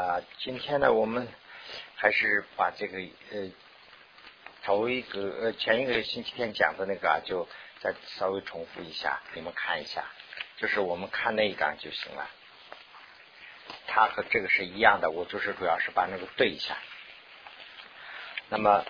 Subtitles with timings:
[0.00, 1.28] 啊，今天呢，我们
[1.94, 2.98] 还是把这个
[3.32, 3.50] 呃
[4.62, 7.46] 头一个呃前一个星期天讲的那个啊，就
[7.80, 10.02] 再稍微重复一下，你们看一下，
[10.56, 12.26] 就是我们看那一章就行了。
[13.88, 16.78] 它和这个是一样的，我就是主要是把那个对一下。
[18.48, 18.82] 那么，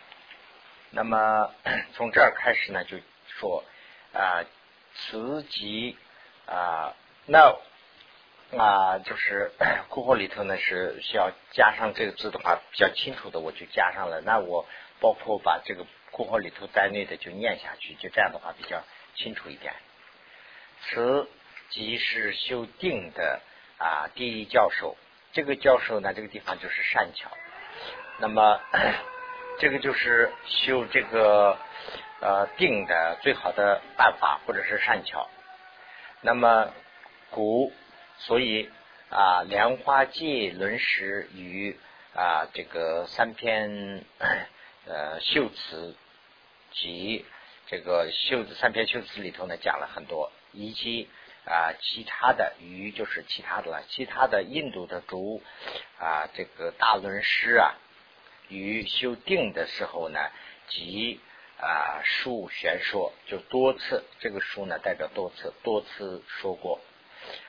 [0.92, 1.54] 那么
[1.94, 3.64] 从这儿开始呢，就说
[4.12, 4.44] 啊，
[4.94, 5.96] 词集
[6.44, 6.94] 啊，
[7.24, 7.56] 那。
[8.52, 9.50] 啊，就是
[9.90, 14.20] 括号里头呢是需要加上这个字的话比较清楚的，我就加上了。
[14.20, 14.64] 那我
[15.00, 18.84] 包括把这个括号里头在内的就念下去，就这样的话比较
[19.16, 19.74] 清楚一点。
[20.80, 21.28] 此
[21.70, 23.40] 即是修定的
[23.78, 24.96] 啊第一教授，
[25.32, 27.28] 这个教授呢这个地方就是善巧。
[28.18, 28.60] 那么
[29.58, 31.58] 这个就是修这个
[32.20, 35.28] 呃定的最好的办法，或者是善巧。
[36.20, 36.72] 那么
[37.30, 37.72] 古。
[38.18, 38.70] 所以
[39.10, 41.78] 啊，莲花记论史与
[42.14, 44.04] 啊这个三篇
[44.86, 45.94] 呃秀词
[46.72, 47.24] 及
[47.66, 51.08] 这个秀子三篇秀词里头呢讲了很多，以及
[51.44, 55.42] 啊其他的与就是其他的了，其他的印度的主
[55.98, 57.74] 啊这个大论师啊
[58.48, 60.18] 与修定的时候呢，
[60.68, 61.20] 及
[61.60, 66.80] 啊数玄说就多次，这个书呢代表多次多次说过。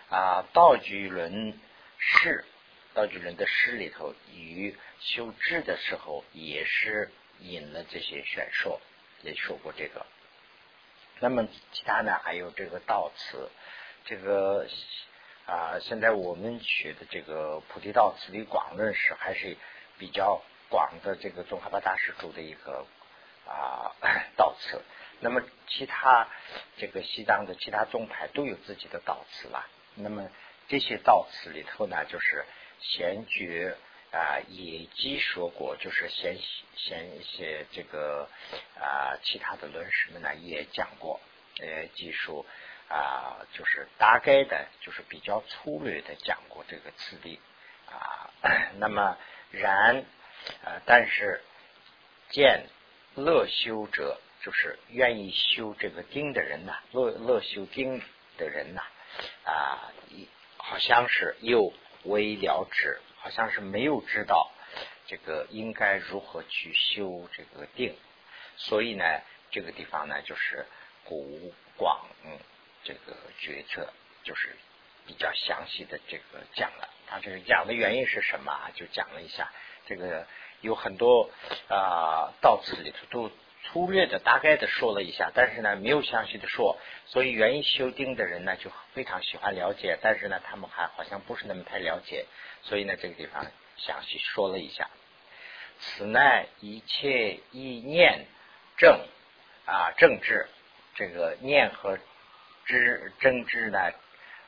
[0.09, 1.59] 啊，道具论
[1.97, 2.45] 诗，
[2.93, 8.79] 道具论的诗里头，与修智的时候也是引了这些选说，
[9.21, 10.05] 也说过这个。
[11.19, 13.49] 那么其他呢，还有这个道词，
[14.05, 14.65] 这个
[15.45, 19.57] 啊，现在我们学的这个菩提道词的广论是还是
[19.97, 22.85] 比较广的，这个宗喀巴大师著的一个
[23.45, 23.91] 啊
[24.37, 24.81] 道词。
[25.19, 26.27] 那么其他
[26.77, 29.67] 这个西藏的其他宗派都有自己的道词了。
[29.97, 30.29] 那么
[30.67, 32.45] 这些道词里头呢，就是
[32.79, 33.75] 贤觉
[34.11, 36.37] 啊，野鸡说过，就是贤
[36.75, 38.29] 贤一些这个
[38.79, 41.19] 啊，其他的论师们呢也讲过，
[41.59, 42.45] 呃，技术
[42.89, 47.39] 啊，就是大概的，就是比较粗略的讲过这个次第
[47.87, 48.29] 啊。
[48.77, 49.17] 那么
[49.51, 50.05] 然
[50.63, 51.41] 啊，但是
[52.29, 52.67] 见
[53.15, 58.01] 乐修者，就是愿意修这个经的人呐，乐乐修经
[58.37, 58.83] 的人呐。
[59.43, 61.73] 啊，一好像是又
[62.03, 64.51] 未了之，好像是没有知道
[65.05, 67.95] 这个应该如何去修这个定，
[68.55, 69.03] 所以呢，
[69.51, 70.65] 这个地方呢就是
[71.03, 72.05] 古广
[72.83, 73.91] 这个决策，
[74.23, 74.55] 就是
[75.05, 76.89] 比较详细的这个讲了。
[77.07, 78.71] 他这个讲的原因是什么？
[78.75, 79.51] 就讲了一下，
[79.85, 80.27] 这个
[80.61, 81.29] 有很多
[81.69, 83.31] 啊到此里头都。
[83.71, 92.25] 粗略的、大概的说了一下，但是呢，没有详细的说，所以愿意修订的人呢，就非常喜欢了解，但是呢，他们还好像不是那么太了解，
[92.63, 93.45] 所以呢，这个地方
[93.75, 94.89] 详细说了一下。
[95.79, 98.25] 此乃一切意念
[98.77, 98.99] 正
[99.65, 100.47] 啊正治，
[100.95, 101.99] 这个念和
[102.65, 103.79] 知正治呢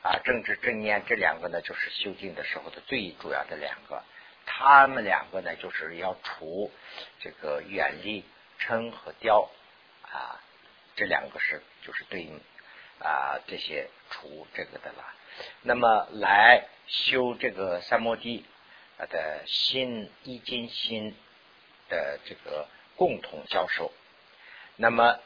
[0.02, 4.02] 啊正治正念这两个呢，就是修订的时候的最主要的两个，
[4.46, 6.70] 他们两个呢，就是要除
[7.20, 8.24] 这个远离。
[8.60, 9.50] 称和雕
[10.02, 10.40] 啊，
[10.94, 12.40] 这两个是就是对应
[13.00, 15.04] 啊这些除这个的了。
[15.62, 18.44] 那么来修这个三摩地
[18.98, 21.16] 的心一金心
[21.88, 23.92] 的这个共同教授。
[24.76, 25.18] 那么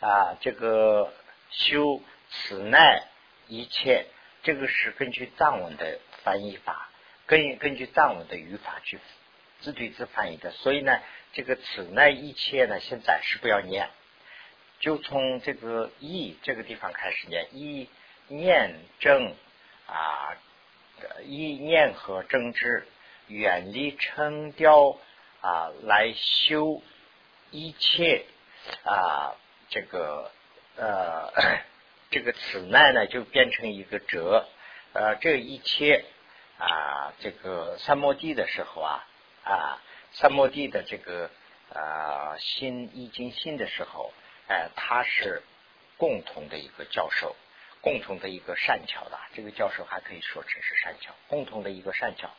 [0.00, 1.12] 啊这个
[1.50, 3.06] 修此乃
[3.46, 4.06] 一切，
[4.42, 6.88] 这个是根据藏文的翻译法，
[7.26, 8.98] 根根据藏文的语法去
[9.62, 11.00] 字对字翻译的，所以呢。
[11.34, 13.88] 这个此乃一切呢，先暂时不要念，
[14.80, 17.48] 就从这个意这个地方开始念。
[17.52, 17.88] 意
[18.28, 19.34] 念正
[19.86, 20.36] 啊，
[21.24, 22.86] 意念和正知，
[23.28, 24.98] 远离称雕
[25.40, 26.82] 啊，来修
[27.50, 28.26] 一切
[28.84, 29.34] 啊，
[29.70, 30.30] 这个
[30.76, 31.32] 呃，
[32.10, 34.46] 这个此乃呢，就变成一个折。
[34.92, 36.04] 呃，这一切
[36.58, 39.08] 啊，这个三摩地的时候啊
[39.44, 39.80] 啊。
[40.14, 41.30] 三摩地的这个
[41.72, 44.12] 啊心易经心的时候，
[44.48, 45.42] 哎，他是
[45.96, 47.34] 共同的一个教授，
[47.80, 49.18] 共同的一个善巧的。
[49.34, 52.30] 这个教授还可以说成是善巧，共同的一个善巧。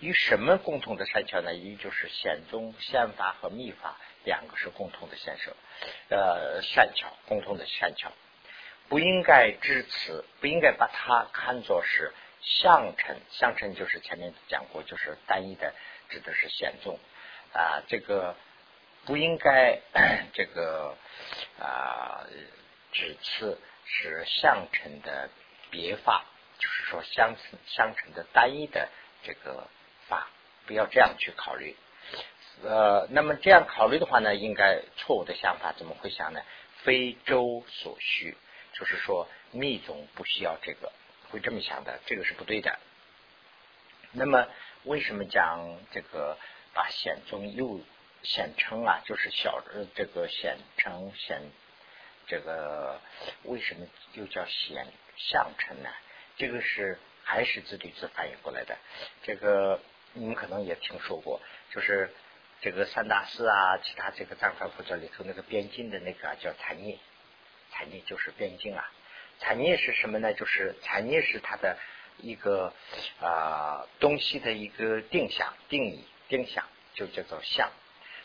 [0.00, 1.52] 与什么共同的善巧呢？
[1.52, 5.52] 一就是显宗宪法和秘法两个是共同的先生，
[6.08, 8.12] 呃，善巧，共同的善巧，
[8.88, 15.74] 不应该至此，不应该把它看作是相称，相称就是前面讲过，就是单一的，
[16.08, 16.98] 指的是显宗。
[17.52, 18.36] 啊，这个
[19.06, 19.80] 不应该，
[20.34, 20.96] 这个
[21.58, 22.26] 啊，
[22.92, 25.30] 指次是相乘的
[25.70, 26.24] 别法，
[26.58, 27.34] 就是说相
[27.66, 28.88] 相成的单一的
[29.22, 29.66] 这个
[30.08, 30.28] 法，
[30.66, 31.74] 不要这样去考虑。
[32.62, 36.42] 呃，那么这样考虑的话呢，应该错误的想法怎么会想呢？
[36.82, 38.36] 非周所需，
[38.74, 40.92] 就是说密宗不需要这个，
[41.30, 42.78] 会这么想的，这个是不对的。
[44.12, 44.46] 那么
[44.84, 46.38] 为什么讲这个
[46.72, 47.80] 把显宗又
[48.22, 49.00] 显称啊？
[49.04, 49.62] 就是小
[49.94, 51.42] 这个显称显
[52.26, 53.00] 这个
[53.42, 54.86] 为什么又叫显
[55.16, 55.90] 相称呢？
[56.36, 58.78] 这个是还是自对自反映过来的。
[59.22, 59.80] 这个
[60.14, 61.40] 你们可能也听说过，
[61.70, 62.10] 就是
[62.60, 66.98] 这个三大寺啊，其他这个藏传佛教里头那个边境的那个叫禅念，
[67.72, 68.90] 禅念就是边境啊。
[69.40, 70.32] 禅念是什么呢？
[70.32, 71.76] 就是禅念是它的。
[72.20, 72.72] 一个
[73.20, 77.70] 啊东西的一个定向定义定向就叫做相，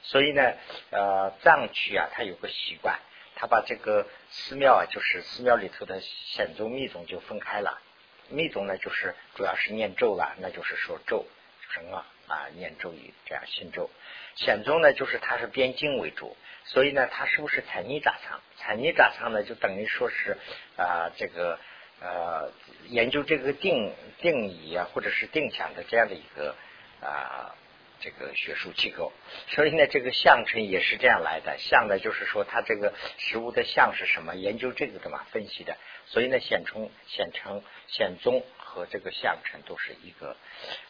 [0.02, 0.54] 所以呢
[0.92, 3.00] 呃藏区啊它有个习惯，
[3.36, 7.82] 它把这个寺庙啊就是寺庙里头的显宗密宗就分开了，
[8.30, 11.26] 密宗呢就是主要是念咒了，那就是说咒
[11.70, 13.90] 什么啊念咒语这样信咒，
[14.36, 16.36] 显宗呢就是它是编经为主，
[16.66, 18.40] 所以呢它是不是禅尼扎仓？
[18.58, 20.38] 禅尼扎仓呢就等于说是
[20.78, 21.60] 啊这个。
[22.04, 22.52] 呃，
[22.90, 26.54] 研究这个定定义啊，或者是定向的这样的一个
[27.00, 27.56] 啊
[28.02, 29.14] 这个学术机构，
[29.48, 31.58] 所以呢，这个相称也是这样来的。
[31.58, 34.36] 相呢，就是说它这个实物的相是什么？
[34.36, 35.78] 研究这个的嘛，分析的。
[36.06, 40.36] 所以呢，显充显称显宗和这个相称都是一个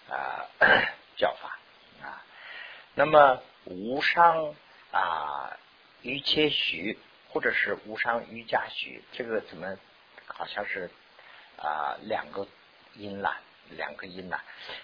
[0.09, 0.49] 啊
[1.15, 1.59] 叫法
[2.01, 2.25] 啊。
[2.95, 4.55] 那么无伤
[4.91, 5.59] 啊
[6.01, 6.97] 于切许，
[7.29, 9.77] 或者是无伤于家许，这个怎么
[10.25, 10.89] 好像是？
[11.57, 12.47] 啊，两个
[12.95, 13.39] 音啦，
[13.69, 14.41] 两个音呐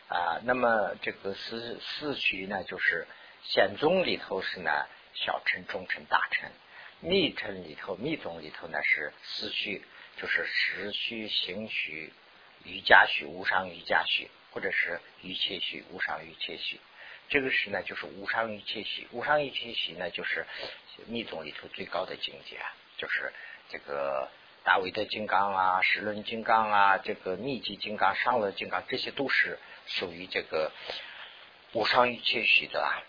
[0.08, 0.40] 啊。
[0.44, 3.08] 那么这个四四虚呢，就是
[3.44, 4.72] 显宗里头是呢
[5.14, 6.50] 小乘、中乘、大乘；
[7.02, 9.84] 密乘里头、密宗里头呢是四虚，
[10.18, 12.14] 就是实虚、行虚、
[12.64, 16.80] 瑜伽虚、无上瑜伽虚，或者是瑜切虚、无上瑜切虚。
[17.28, 19.08] 这个是呢，就是无上瑜切虚。
[19.12, 20.46] 无上瑜切虚呢，就是
[21.08, 23.34] 密宗里头最高的境界，啊就是
[23.70, 24.30] 这个。
[24.64, 29.58] 大威德金刚啊，十轮金刚啊，这个密集金刚、上轮金刚，这些都是
[29.88, 30.72] 属于这个
[31.74, 33.02] 无上瑜伽虚的啊。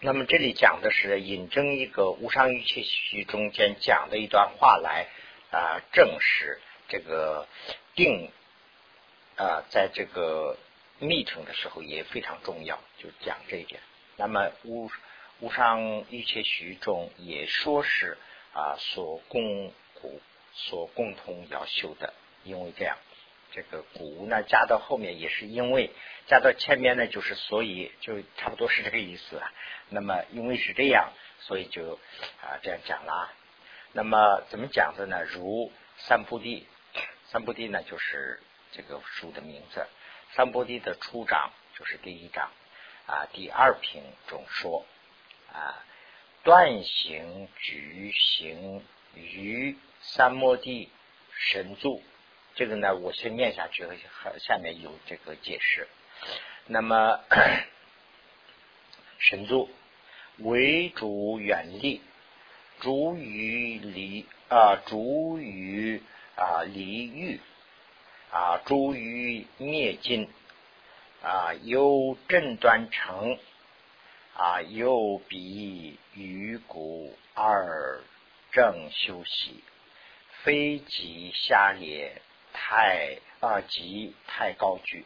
[0.00, 5.06] 那么这里讲的是引证一个无上瑜伽虚中间讲的一段话来
[5.52, 7.46] 啊证实这个
[7.94, 8.30] 定
[9.36, 10.58] 啊，在这个
[10.98, 13.80] 密乘的时候也非常重要，就讲这一点。
[14.16, 14.90] 那么无
[15.40, 18.18] 无上瑜伽虚中也说是
[18.52, 20.20] 啊所供古。
[20.54, 22.12] 所共同要修的，
[22.44, 22.96] 因为这样，
[23.52, 25.90] 这个古呢加到后面也是因为
[26.26, 29.40] 加到前面呢，就是所以就差不多是这个意思。
[29.90, 31.98] 那么因为是这样，所以就
[32.40, 33.32] 啊这样讲了。
[33.92, 35.22] 那么怎么讲的呢？
[35.24, 36.66] 如三部地，
[37.28, 38.40] 三部地呢就是
[38.72, 39.86] 这个书的名字。
[40.34, 42.50] 三部地的初章就是第一章
[43.06, 44.86] 啊，第二品中说
[45.52, 45.84] 啊，
[46.42, 48.82] 断行举行
[49.16, 49.76] 于。
[50.04, 50.88] 三摩地
[51.30, 52.02] 神助，
[52.56, 55.86] 这个呢，我先念下去，和下面有这个解释。
[56.66, 57.20] 那么
[59.20, 59.70] 神助
[60.38, 62.00] 为主远离，
[62.80, 66.02] 主于离啊，主于
[66.34, 67.38] 啊离欲
[68.32, 70.28] 啊，主于灭尽
[71.22, 73.38] 啊，有正端成
[74.34, 78.02] 啊，有比于古二
[78.52, 79.62] 正修习。
[80.44, 82.20] 非极下列
[82.52, 85.04] 太啊极太高举，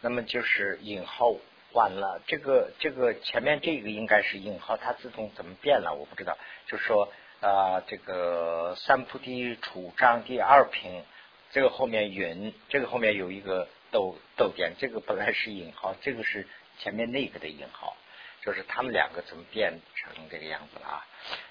[0.00, 1.36] 那么就是引号
[1.72, 2.20] 完了。
[2.26, 5.94] 这个这个前面这个应该是引号，它自动怎么变了？
[5.94, 6.36] 我不知道。
[6.66, 11.04] 就说啊，这个三菩提楚章第二品，
[11.52, 16.48] 这个后面云，这个后面有一个逗逗点，这个本来是引号，这个是
[16.80, 17.96] 前面那个的引号，
[18.42, 21.06] 就是他们两个怎么变成这个样子了啊？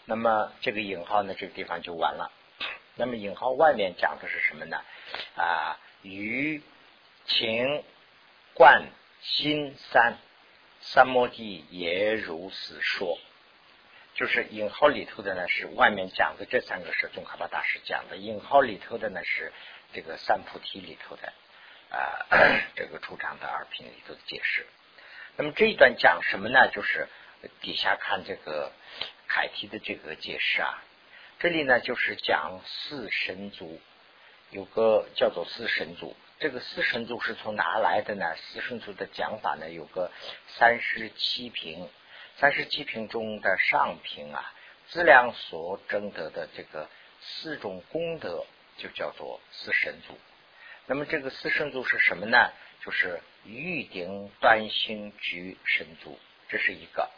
[0.05, 2.31] 那么这个引号呢，这个地方就完了。
[2.96, 4.81] 那么引号外面讲的是什么呢？
[5.36, 6.62] 啊，于
[7.25, 7.84] 情
[8.53, 8.88] 观
[9.22, 10.17] 心三
[10.81, 13.17] 三摩地也如此说，
[14.15, 19.53] 就是引号里头的呢是外面讲的这三个是宗喀巴大师讲的，引号里头的呢是
[19.93, 21.34] 这个三菩提里头的
[21.89, 22.25] 啊
[22.75, 24.65] 这个出场的二品里头的解释。
[25.39, 26.67] 那么这一段讲什么呢？
[26.67, 27.08] 就是
[27.62, 28.74] 底下看这个
[29.29, 30.84] 楷题的这个解释啊。
[31.39, 33.79] 这里呢，就是讲四神族，
[34.50, 36.13] 有个叫做四神族。
[36.39, 38.36] 这个四神族是从哪来的呢？
[38.36, 40.12] 四神族的讲法呢，有个
[40.58, 41.88] 三十七品，
[42.36, 44.53] 三十七品中的上品啊，
[44.89, 46.89] 资粮所争得的这个
[47.22, 48.46] 四种功德，
[48.77, 50.19] 就叫做四神族。
[50.86, 52.51] 那么这个四神足是什么呢？
[52.86, 56.18] 就是玉顶断行举神足，
[56.48, 57.10] 这是一个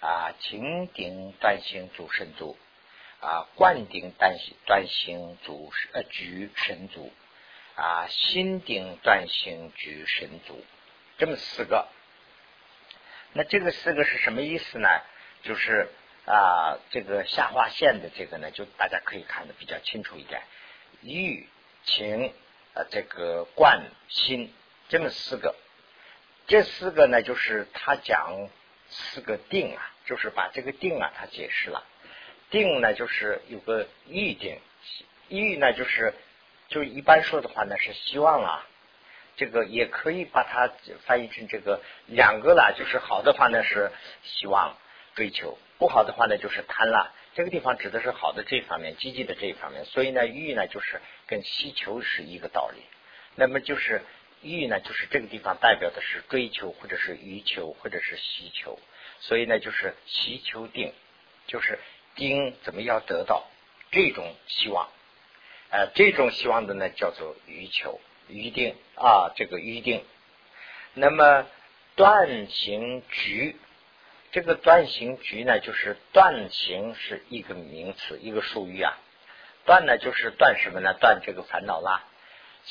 [0.00, 2.56] 啊，擎顶断行足神足
[3.20, 7.12] 啊，冠顶断星断行足呃举神足
[7.76, 10.64] 啊，心顶断行举神足，
[11.18, 11.88] 这么四个。
[13.32, 14.88] 那这个四个是什么意思呢？
[15.42, 15.88] 就是
[16.26, 20.42] 啊，这个下划线的这个呢，就大家可以看的比较清楚一点。
[21.02, 21.48] 玉、
[21.84, 22.32] 情、
[22.74, 24.52] 呃，这个冠、心，
[24.90, 25.54] 这么四个，
[26.48, 28.48] 这四个呢，就是他讲
[28.88, 31.84] 四个定啊，就是把这个定啊，他解释了。
[32.50, 34.58] 定呢，就是有个预定，
[35.28, 36.12] 预呢，就是
[36.68, 38.66] 就一般说的话呢，是希望啊。
[39.36, 40.68] 这个也可以把它
[41.06, 43.90] 翻译成这个两个了，就是好的话呢是
[44.24, 44.76] 希望
[45.14, 47.06] 追求，不好的话呢就是贪婪。
[47.34, 49.84] 这个地方指的是好的这一方面，积极的这一方面。
[49.84, 52.82] 所以呢，欲呢就是跟希求是一个道理。
[53.36, 54.02] 那么就是
[54.42, 58.78] 欲呢，就是这个地方代表的是追求，或者是欲求，或者是希求。
[59.20, 60.92] 所以呢，就是希求定，
[61.46, 61.78] 就是
[62.14, 63.46] 定怎么要得到
[63.90, 64.88] 这种希望，
[65.70, 68.00] 呃，这种希望的呢叫做欲求。
[68.28, 70.04] 欲定啊，这个欲定。
[70.94, 71.46] 那么
[71.96, 73.56] 断行局，
[74.30, 78.96] 这个断行局呢，就是断行是一个名词，一个术语啊。
[79.66, 80.94] 断呢，就是断什么呢？
[81.00, 82.04] 断这个烦恼啦。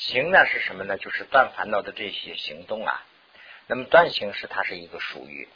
[0.00, 0.96] 行呢是什么呢？
[0.96, 3.04] 就是断烦恼的这些行动啊。
[3.66, 5.46] 那么断行是它是一个术语。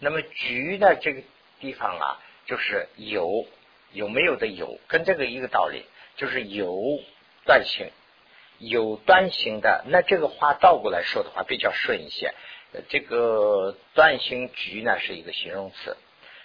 [0.00, 1.22] 那么局呢，这个
[1.60, 3.46] 地方啊，就是有
[3.92, 5.86] 有没有的有，跟这个一个道理，
[6.16, 6.74] 就是有
[7.46, 7.90] 断行。
[8.58, 12.34] 有断行的，那这个话倒过来说的话比较顺一些。
[12.88, 15.96] 这个断行局呢是一个形容词，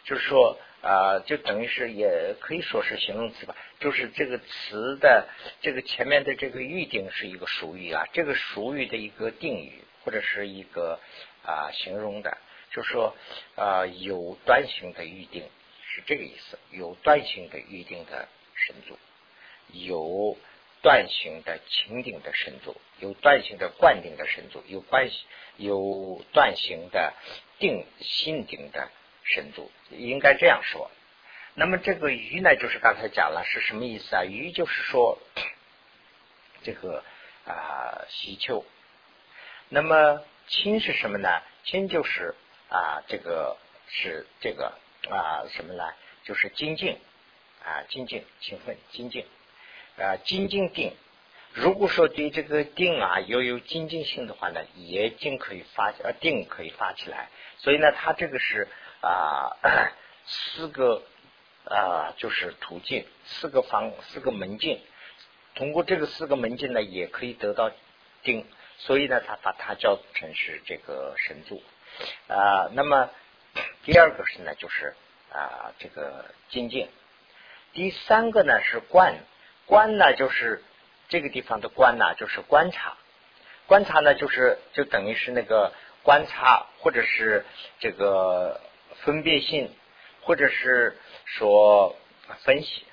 [0.06, 3.56] 就是说啊，就等于是也可以说是形容词吧。
[3.80, 5.28] 就是这个词的
[5.62, 11.00] 这个前面的这个预定是一个属语啊，这个属语的一个定语或者是一个
[11.46, 12.38] 啊形容的，
[12.72, 13.16] 就说
[13.56, 15.44] 啊有断行的预定
[15.88, 18.98] 是这个意思，有断行的预定的神足
[19.72, 20.38] 有。
[20.82, 25.26] 断行的情定的神足，有断行的灌定的神足，有关系
[25.58, 27.14] 有断行的
[27.60, 28.90] 定心定的
[29.34, 30.90] 神足，应该这样说。
[31.56, 34.24] 那么这个鱼呢，就是刚才讲了是什么意思啊？
[34.24, 35.18] 鱼就是说
[36.64, 37.04] 这个
[37.46, 38.66] 啊喜丘。
[39.70, 41.30] 那么亲是什么呢？
[41.64, 42.36] 亲就是
[42.70, 43.58] 啊这个
[43.88, 44.74] 是这个
[45.10, 45.84] 啊什么呢？
[46.24, 46.98] 就是精进
[47.64, 49.26] 啊精进勤奋精进。
[49.98, 50.94] 啊，精进定，
[51.52, 57.28] 如果说对这个定啊要有精进性的话呢，也定可以发呃定可以发起来。
[57.58, 58.70] 所以呢，它这个是
[59.02, 59.56] 啊
[60.26, 61.04] 四个
[61.66, 64.82] 啊就是途径，四个方四个门径，
[65.56, 67.72] 通过这个四个门径呢，也可以得到
[68.24, 68.46] 定。
[68.78, 71.62] 所以呢，他把它叫成是这个神助
[72.28, 72.70] 啊。
[72.74, 73.10] 那么
[73.84, 74.96] 第二个是呢，就是
[75.32, 76.90] 啊这个精进。
[77.74, 79.16] 第三个呢是观。
[79.66, 80.64] 观呢，就是
[81.10, 82.96] 这个地方的观呢，就是观察。
[83.68, 87.46] 观察呢，就是就等于是那个观察，或者是
[87.80, 88.62] 这个
[89.04, 89.72] 分别性，
[90.22, 91.96] 或者是说
[92.44, 92.84] 分析，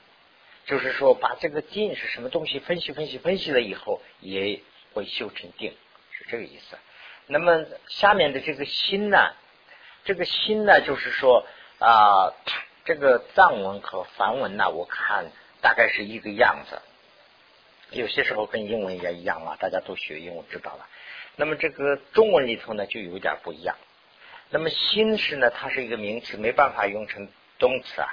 [0.66, 4.60] 就是说把这个定是什么东西分析分析分析了以后，也
[4.92, 5.76] 会修成定，
[6.12, 6.76] 是这个意思。
[7.26, 9.34] 那么下面的这个心呢，
[10.04, 11.46] 这个心呢，就是说
[11.78, 12.32] 啊，
[12.84, 15.26] 这个藏文和梵文呢，我看。
[15.62, 16.80] 大概是一个样子，
[17.90, 20.86] 有些时候跟英文也一样嘛，大家都学英文知道了。
[21.34, 23.74] 那么这个中文里头呢，就有点不一样。
[24.50, 28.08] 那么心是呢，它是一个名词，没办法用成动词啊。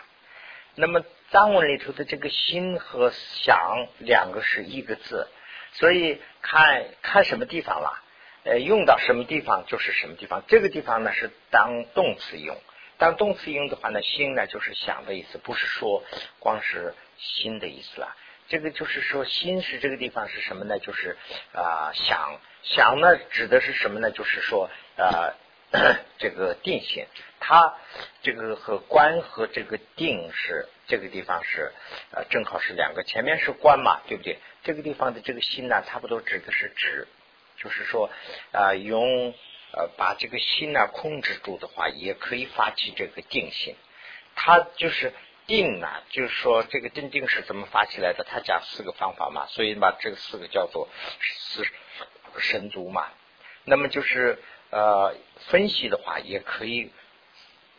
[0.75, 5.27] 那么藏文里头的这个心和想两个是一个字，
[5.73, 8.03] 所以看看什么地方了，
[8.43, 10.43] 呃，用到什么地方就是什么地方。
[10.47, 12.57] 这个地方呢是当动词用。
[12.97, 16.03] 当动词用的话呢，心呢就是想的意思，不是说
[16.39, 18.15] 光是心的意思了。
[18.47, 20.79] 这个就是说，心是这个地方是什么呢？
[20.79, 21.17] 就是
[21.53, 24.11] 啊想想呢，指的是什么呢？
[24.11, 25.33] 就是说呃
[26.19, 27.05] 这个定心，
[27.39, 27.75] 它
[28.21, 31.71] 这个和观和这个定是这个地方是
[32.11, 34.39] 呃正好是两个，前面是观嘛，对不对？
[34.63, 37.07] 这个地方的这个心呢，差不多指的是指，
[37.57, 38.09] 就是说
[38.51, 39.33] 啊用。
[39.75, 43.75] 呃，把这个心呢控制住的话，也可以发起这个定心。
[44.35, 45.11] 它就是
[45.47, 48.23] 定呢，就是说这个镇定是怎么发起来的？
[48.23, 50.89] 他讲四个方法嘛，所以把这个四个叫做
[51.23, 51.65] 四
[52.37, 53.07] 神足嘛。
[53.63, 54.37] 那么就是
[54.73, 55.15] 呃
[55.51, 56.91] 分析的话，也可以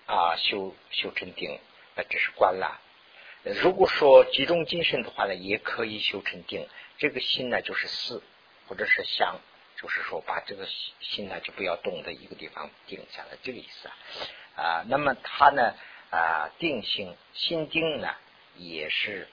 [0.07, 1.59] 啊修修成定，
[1.97, 2.81] 那这是观了。
[3.63, 6.69] 如果说集中精神的话呢，也可以修成定。
[6.97, 8.23] 这个心呢就是四
[8.69, 9.41] 或者是想，
[9.77, 13.95] 就是说把这个心心呢就不要动的一个地方定下来，这个意思啊。
[14.57, 15.75] 啊，那么它呢
[16.11, 18.15] 啊定心心定呢
[18.57, 19.29] 也是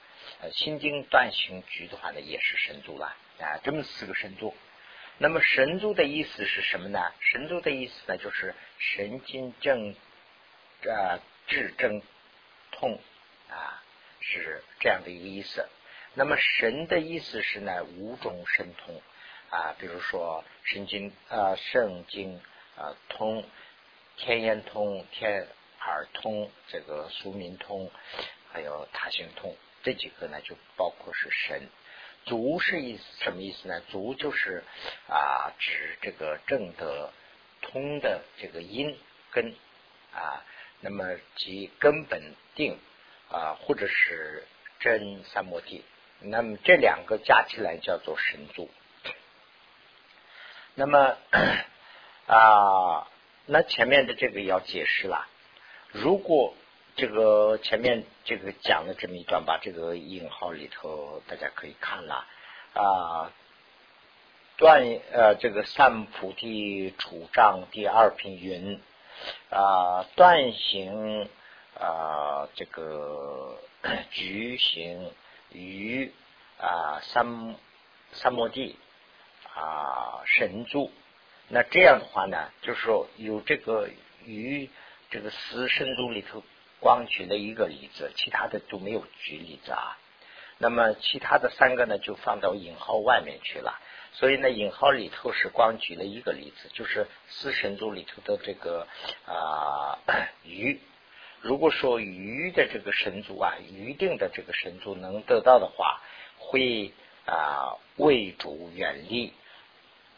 [0.53, 4.55] 心经断行局的话呢也是神足了啊，这么四个神足。
[5.17, 7.11] 那么神足的意思是什么呢？
[7.19, 9.95] 神足的意思呢就是神经症
[10.87, 12.01] 啊治症
[12.71, 12.99] 痛
[13.49, 13.83] 啊
[14.19, 15.67] 是这样的一个意思。
[16.13, 19.01] 那么神的意思是呢五种神通
[19.49, 22.41] 啊，比如说神经啊肾经
[22.75, 23.43] 啊通。
[24.17, 25.47] 天眼通、天
[25.79, 27.89] 耳通、这个俗民通，
[28.51, 31.67] 还有他行通，这几个呢就包括是神。
[32.25, 33.81] 足是意思什么意思呢？
[33.89, 34.63] 足就是
[35.07, 37.11] 啊指这个正德
[37.61, 38.97] 通的这个因
[39.31, 39.55] 根
[40.13, 40.43] 啊，
[40.79, 42.79] 那么即根本定
[43.29, 44.47] 啊，或者是
[44.79, 45.83] 真三摩地，
[46.19, 48.69] 那么这两个加起来叫做神足。
[50.75, 51.17] 那么
[52.27, 53.07] 啊。
[53.47, 55.27] 那前面的这个要解释了，
[55.91, 56.53] 如果
[56.95, 62.25] 这个前面这个讲了这么一段，把这个引号里头大家可以看了
[62.73, 63.31] 啊，
[64.57, 68.79] 断呃这个三菩提处障第二品云
[69.49, 71.27] 啊断行
[71.79, 73.57] 啊这个
[74.11, 75.11] 局行
[75.51, 76.11] 于
[76.59, 77.55] 啊三
[78.11, 78.77] 三摩地
[79.55, 80.91] 啊神住。
[81.47, 83.89] 那这样的话呢，就是说有这个
[84.25, 84.69] 于
[85.09, 86.41] 这个十神宗里头
[86.81, 89.97] 光举了一个例子，其他的都没有举例子啊。
[90.57, 93.79] 那么其他的三个呢，就放到引号外面去了。
[94.11, 98.85] 所以呢，引号里头是光举了一个例子，就是四神族里头的这个
[99.25, 99.99] 啊
[100.43, 100.81] 鱼。
[101.39, 106.01] 如果说鱼的这个神族啊，鱼定的这个神族能得到的话，
[106.37, 106.91] 会
[107.25, 109.31] 啊为主远离，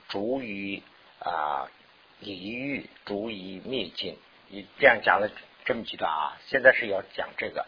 [0.09, 0.81] 主于。
[1.25, 1.71] 啊，
[2.19, 4.17] 离欲足以灭尽，
[4.49, 5.29] 你这样讲了
[5.65, 7.65] 这么几段啊，现在是要讲这个。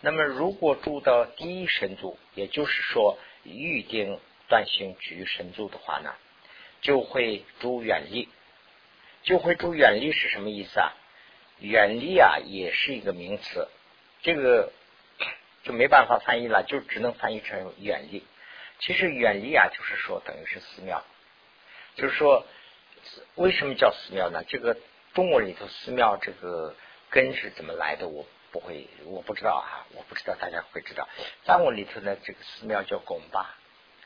[0.00, 6.14] 那么，如果住到第一神足，也就是说预定断行局神足的话呢，
[6.80, 8.28] 就会住远离，
[9.22, 10.92] 就会住远离是什么意思啊？
[11.60, 13.68] 远离啊，也是一个名词，
[14.22, 14.72] 这个
[15.64, 18.24] 就没办法翻译了，就只能翻译成远离。
[18.80, 21.04] 其实远离啊，就是说等于是寺庙，
[21.96, 22.46] 就是说。
[23.36, 24.42] 为什么叫寺庙呢？
[24.48, 24.76] 这个
[25.14, 26.74] 中文里头寺庙这个
[27.10, 28.08] 根是怎么来的？
[28.08, 31.08] 我不会，我不知道哈，我不知道大家会知道。
[31.44, 33.54] 藏文里头呢，这个寺庙叫拱巴，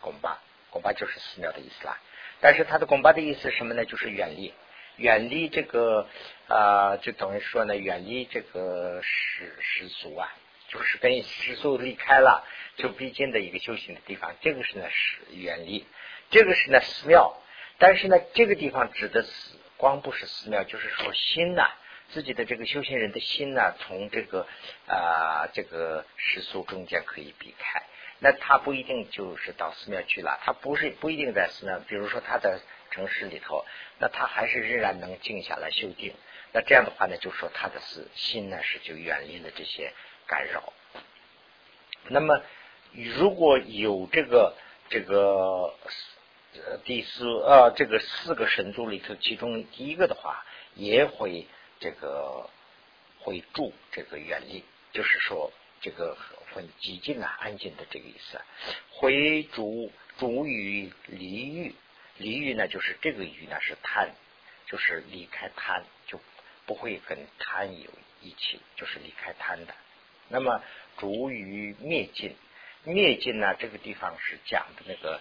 [0.01, 1.99] 拱巴，拱巴就是寺庙的意思啦。
[2.41, 3.85] 但是它的拱巴的意思什么呢？
[3.85, 4.53] 就是远离，
[4.97, 6.09] 远离这个
[6.49, 10.33] 啊，就等于说呢，远离这个世世俗啊，
[10.69, 12.45] 就是跟世俗离开了，
[12.77, 14.35] 就必经的一个修行的地方。
[14.41, 15.87] 这个是呢是远离，
[16.31, 17.37] 这个是呢寺庙。
[17.79, 21.71] 但是呢，这个地方指的是光不是寺庙，就是说心呐，
[22.13, 24.47] 自己的这个修行人的心呢，从这个
[24.87, 27.83] 啊这个世俗中间可以避开。
[28.21, 31.81] 那他不一定就是到寺庙去了，他不是不一定在寺庙。
[31.89, 33.65] 比如说他在城市里头，
[33.99, 36.15] 那他还是仍然能静下来修定。
[36.53, 39.93] 那这样的话呢，就说他的是心呢是就远离了这些
[40.27, 40.73] 干扰。
[42.09, 42.43] 那么
[42.93, 44.55] 如果有这个
[44.89, 45.75] 这个。
[46.85, 50.45] 第四呃，这个四个神族里头，其中第一个的话，
[50.75, 51.47] 也会
[51.83, 52.49] 这个
[53.19, 56.17] 会住这个远离，就是说这个
[56.55, 58.41] 很寂静啊、安静的这个意思。
[58.91, 61.75] 回主主于离欲，
[62.19, 64.11] 离欲呢，就是这个欲呢是贪，
[64.67, 66.21] 就是离开贪，就
[66.65, 67.91] 不会跟贪有
[68.21, 69.75] 一起，就是离开贪的。
[70.29, 70.63] 那么
[70.99, 72.37] 主于灭尽，
[72.85, 75.21] 灭尽呢，这个地方是讲的那个。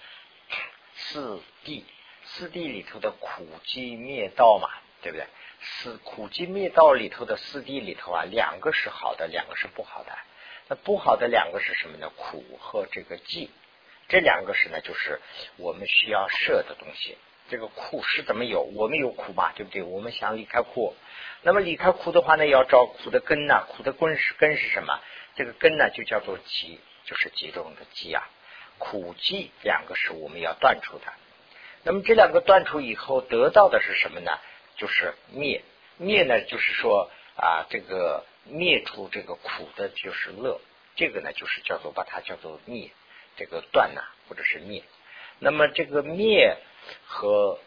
[0.94, 1.84] 四谛，
[2.26, 4.70] 四谛里头的苦集灭道嘛，
[5.02, 5.26] 对不对？
[5.64, 10.12] 四苦集灭道里头的四谛里头啊，两个是好的，两个是不好的。
[10.68, 12.10] 那不好的两个是什么呢？
[12.16, 13.50] 苦和这个寂，
[14.08, 15.22] 这两个是呢，就是
[15.58, 17.16] 我们需要摄的东西。
[17.50, 18.62] 这个苦是怎么有？
[18.62, 19.84] 我们有苦嘛，对不对？
[19.84, 20.96] 我们想离开苦，
[21.44, 23.66] 那么离开苦的话呢，要找苦的根呐。
[23.68, 25.00] 苦的根是根是什么？
[25.36, 28.28] 这个根呢，就叫做集，就是集中的集啊。
[28.80, 31.14] 苦集两个是我们要断除的，
[31.84, 34.32] 那么这两个断除以后得到的是什么呢？
[34.82, 35.62] 就是灭
[35.98, 40.60] 灭呢，就是说啊，这个灭除这个苦的就是乐，
[40.96, 42.90] 这个呢就是叫做把它叫做灭，
[43.38, 44.82] 这个断呐或者是灭。
[45.38, 46.58] 那么这个灭
[47.06, 47.60] 和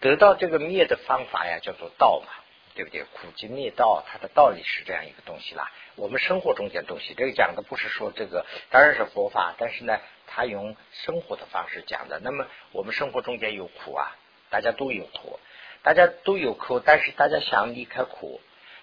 [0.00, 2.32] 得到这个灭的方法呀，叫做道嘛。
[2.76, 3.04] 对不对？
[3.04, 5.70] 苦集灭道，它的道理是这样一个东西啦。
[5.94, 12.18] 我们生活中间东西，这个讲的不是说这个，当然是佛法，但是呢，他用生活的方式讲的。
[12.18, 14.16] 那么我们生活中间有苦啊，
[14.50, 15.38] 大家都有苦，
[15.84, 18.40] 大家都有苦，但是大家想离开苦，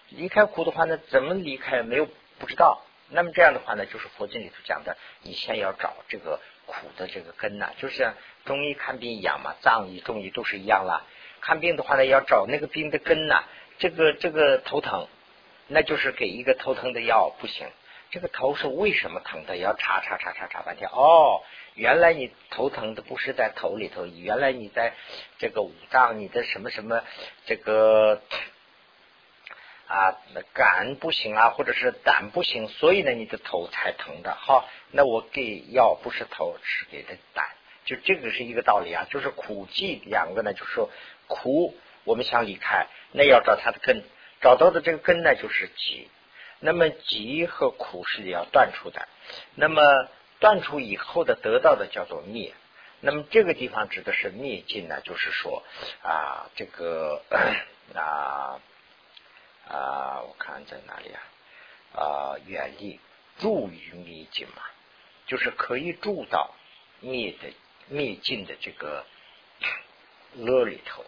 [0.10, 2.84] 离开苦的话呢，怎么离开没有不知道。
[3.10, 8.14] 那么这样的话呢，就是佛经里头讲的，你先要找这个苦的这个根呐，就是
[8.46, 11.04] 中医看病一样嘛，藏医、中医都是一样啦。
[11.42, 13.44] 看病的话呢，要找那个病的根呐，
[13.80, 15.08] 这个这个头疼，
[15.68, 17.68] 那就是给一个头疼的药不行。
[18.12, 19.58] 这个头是为什么疼的？
[19.58, 20.90] 要查查查查查半天。
[20.92, 21.42] 哦，
[21.76, 24.94] 原来你头疼的不是在头里头，原来你在
[25.40, 27.04] 这个五脏，你的什么什么
[27.46, 28.22] 这个
[29.88, 30.18] 啊
[30.54, 34.36] 肝不行啊，或者是胆不行，所以呢你的头才疼的。
[34.36, 37.48] 好，那我给药不是头，是给的胆，
[37.86, 39.08] 就这个是一个道理啊。
[39.10, 40.90] 就是苦寂两个呢，就是说
[41.28, 44.04] 苦我们想离开，那要找它的根，
[44.42, 46.08] 找到的这个根呢就是寂。
[46.64, 49.08] 那么集和苦是要断除的，
[49.56, 49.82] 那么
[50.42, 52.54] 断除以后的得到的叫做灭。
[53.00, 55.64] 那么这个地方指的是灭尽呢，就是说
[56.04, 57.24] 啊，这个
[57.96, 58.60] 啊
[59.70, 61.22] 啊，我看在哪里啊？
[61.96, 63.00] 啊，远离
[63.40, 64.64] 入于灭尽嘛，
[65.28, 66.54] 就是可以住到
[67.00, 67.54] 灭的
[67.88, 69.06] 灭尽的这个
[70.36, 71.06] 乐里头，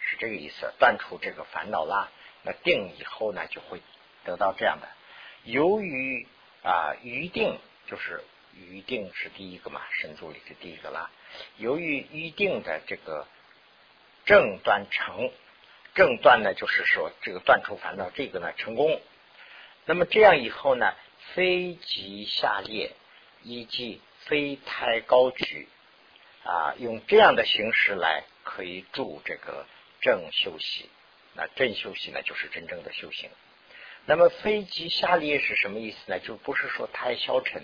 [0.00, 0.72] 是这个意思。
[0.80, 2.10] 断除这个烦恼啦，
[2.42, 3.80] 那定以后呢，就会。
[4.22, 4.88] 得到这样的，
[5.44, 6.28] 由于
[6.62, 8.22] 啊预定就是
[8.54, 11.10] 预定是第一个嘛，神足里的第一个啦。
[11.56, 13.26] 由于预定的这个
[14.24, 15.30] 正断成，
[15.94, 19.00] 正断呢就是说这个断除烦恼，这个呢成功。
[19.86, 20.94] 那么这样以后呢，
[21.34, 22.92] 非极下列
[23.42, 25.68] 以及非太高举
[26.44, 29.66] 啊，用这样的形式来可以助这个
[30.00, 30.88] 正修习。
[31.34, 33.30] 那正修习呢，就是真正的修行。
[34.06, 36.18] 那么非极下劣是什么意思呢？
[36.18, 37.62] 就不是说太消沉，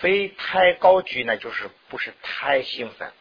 [0.00, 3.12] 非太高举呢，就是不是太兴奋。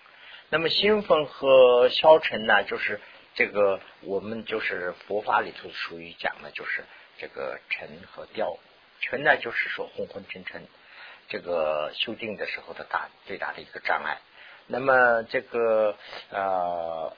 [0.50, 3.02] 那么兴奋和消沉呢，就是
[3.36, 6.86] 这个我们就是佛法里头属于讲的，就是
[7.18, 8.58] 这个沉和掉。
[9.02, 10.68] 沉呢，就是说昏昏沉沉，
[11.28, 14.18] 这个修定的时候的大最大的一个障碍。
[14.68, 15.98] 那么这个
[16.30, 17.16] 呃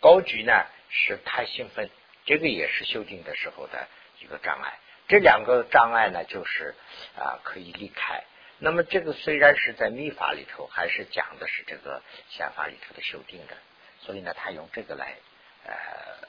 [0.00, 0.52] 高举呢，
[0.88, 1.90] 是太兴奋，
[2.24, 3.86] 这个也是修定的时候的。
[4.18, 4.78] 一个障碍，
[5.08, 6.74] 这两个障碍呢，就是
[7.18, 8.24] 啊可以离开。
[8.58, 13.56] 那么这个虽然是在密法里头，还是讲的是这个宪法里头的修订的，
[14.00, 15.16] 所以呢，他用这个来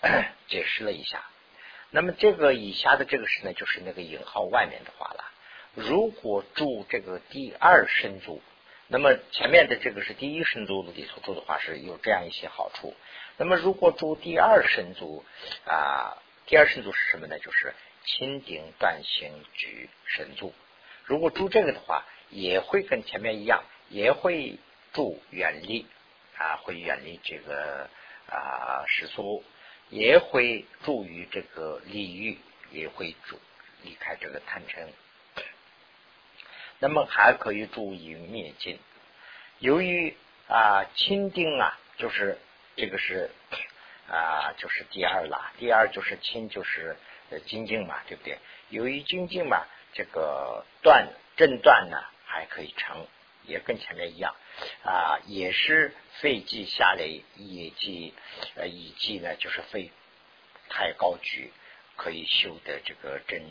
[0.02, 1.24] 呃 解释了一下。
[1.90, 5.32] 那么这个以下的这个是呢，就是那个引号外面的话了。
[5.74, 8.42] 如果住这个第二身足，
[8.88, 12.96] 那么前面的这个是第一身足里头住的话，是有这样一些好处。
[13.38, 15.24] 那么如果住第二身足
[15.66, 16.18] 啊。
[16.50, 17.38] 第二神足是什么呢？
[17.40, 17.74] 就是
[18.06, 20.56] 清顶断行举神足。
[21.04, 24.58] 如果住这个的话，也会跟前面一样，也会
[24.94, 25.86] 住远离
[26.38, 27.90] 啊，会远离这个
[28.30, 29.44] 啊世俗，
[29.90, 32.38] 也会助于这个利欲，
[32.72, 33.40] 也会助
[33.84, 34.88] 离开这个贪嗔。
[36.80, 38.80] 那么还可以助于灭尽。
[39.60, 40.16] 由于
[40.48, 42.38] 啊清定啊，就是
[42.76, 43.32] 这个是。
[44.10, 45.52] 啊，就是第二了。
[45.60, 46.96] 第二就是清，就是
[47.46, 48.38] 精进嘛，对不对？
[48.70, 51.98] 由于精进嘛，这个断正断呢
[52.38, 53.08] 还可以成，
[53.46, 54.36] 也跟前面一样
[54.84, 57.04] 啊，也是肺气下来，
[57.36, 58.14] 以及
[58.56, 59.90] 呃以及呢就是肺
[60.70, 61.52] 太高举
[61.96, 63.42] 可以修的这个真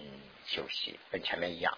[0.47, 1.77] 修习，跟前面一样。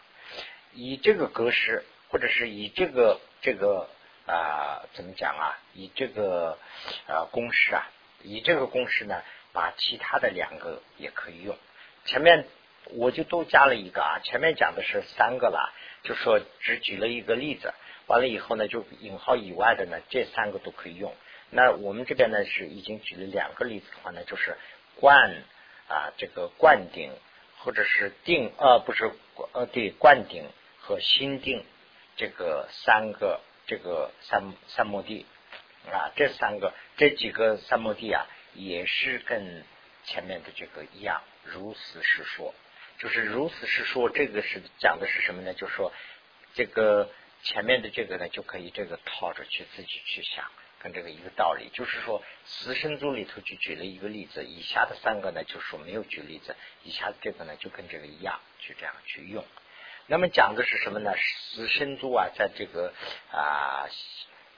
[0.75, 3.89] 以这个格式，或者是以这个这个
[4.27, 5.59] 啊怎么讲啊？
[5.73, 6.59] 以这个
[7.07, 7.89] 啊公式啊。
[8.25, 11.57] 以这个公式呢，把其他的两个也可以用。
[12.05, 12.49] 前面
[12.95, 15.73] 我就都加了一个啊，前面讲的是三个了，
[16.03, 17.73] 就说只举了一个例子。
[18.07, 21.15] 完了以后呢，就引号以外的呢，这三个都可以用。
[21.51, 24.57] 那我们这边呢是已经举了两个例子的话呢，就是
[24.97, 25.43] 灌
[25.89, 27.13] 啊这个灌顶
[27.59, 29.11] 或者是定呃不是
[29.53, 30.49] 呃对灌顶
[30.81, 31.65] 和心定
[32.17, 35.27] 这个三个这个三三目的。
[35.91, 39.65] 啊，这三个这几个三摩地啊，也是跟
[40.05, 42.53] 前面的这个一样，如此是说，
[42.99, 45.55] 就是如此是说，这个是讲的是什么呢？
[45.55, 45.93] 就是说，
[46.55, 47.11] 这个
[47.43, 50.45] 前面的这个呢，就可以这个套着去自己去想，
[50.81, 51.69] 跟这个一个道理。
[51.73, 59.45] 就是说，死生组里头就举了一个例子，以下的三个呢，就说没有举例子，以下的这个呢，就跟这个一样，去这样去用。
[60.07, 61.13] 那么讲的是什么呢？
[61.17, 62.93] 死生组啊，在这个
[63.31, 63.89] 啊。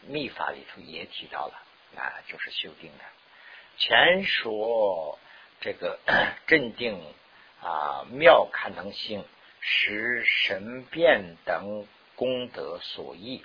[0.07, 1.63] 密法里头也提到了，
[1.95, 3.05] 啊，就是修订的。
[3.77, 5.19] 前说
[5.61, 5.99] 这个
[6.49, 6.99] 镇定
[7.63, 9.25] 啊，妙堪能性，
[9.61, 13.45] 使神变等功德所益。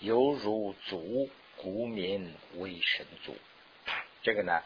[0.00, 3.36] 犹如足，故名为神足。
[4.22, 4.62] 这个呢，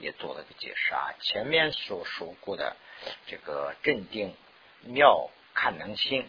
[0.00, 1.14] 也做了个解释啊。
[1.20, 2.76] 前面所说过的
[3.26, 4.34] 这个镇定
[4.82, 6.26] 妙看能心，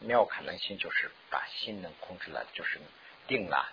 [0.00, 2.78] 妙看能心就是把心能控制了，就是
[3.26, 3.72] 定了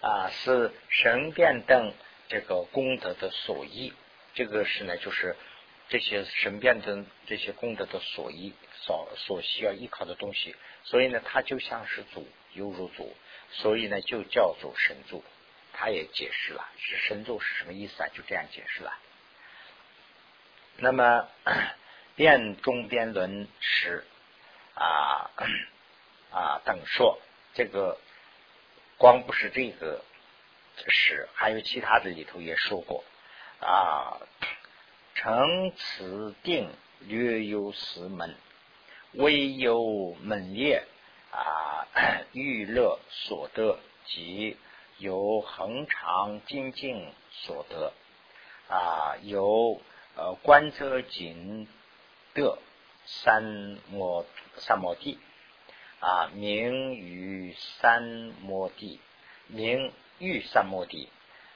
[0.00, 1.92] 啊，是神变等
[2.28, 3.92] 这个功德的所依。
[4.34, 5.36] 这个是呢，就是
[5.88, 10.56] 这些神变的这些功德的所依，所所需要依靠的东西。
[10.84, 13.16] 所以呢，它就像是足，犹如足。
[13.52, 15.22] 所以呢，就叫做神助，
[15.72, 18.08] 他也解释了是神助是什么意思啊？
[18.12, 18.92] 就这样解释了。
[20.78, 21.28] 那么
[22.16, 24.04] 变中边轮时
[24.74, 25.30] 啊
[26.32, 27.20] 啊等说，
[27.54, 27.98] 这个
[28.98, 30.04] 光不是这个
[30.88, 33.04] 是，还有其他的里头也说过
[33.60, 34.18] 啊。
[35.16, 38.36] 成此定略有四门，
[39.12, 40.84] 唯有门列。
[41.32, 41.88] 啊，
[42.32, 44.56] 欲乐所得即
[44.98, 47.92] 由恒常精进所得。
[48.68, 49.80] 啊，由
[50.16, 51.66] 呃观则景
[52.34, 52.58] 得
[53.04, 53.42] 三
[53.90, 54.24] 摩
[54.58, 55.18] 三摩地。
[55.98, 58.02] 啊，名于三
[58.42, 59.00] 摩地，
[59.46, 61.08] 名欲三摩地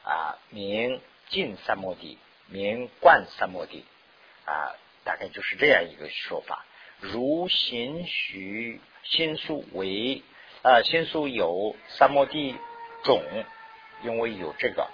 [0.03, 2.19] 啊，名尽三摩地，
[2.51, 3.85] 名冠三摩地
[4.45, 6.67] 啊，大概就是这样一个说法。
[7.01, 8.81] 如行许。
[9.03, 10.23] 心数为
[10.63, 12.55] 啊，心数有三摩地
[13.03, 13.23] 种，
[14.05, 14.91] 因为有这个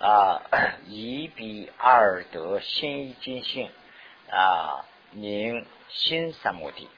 [0.00, 0.40] 啊，
[0.88, 3.70] 一比二得心一尽性
[4.30, 6.88] 啊，名心三摩地。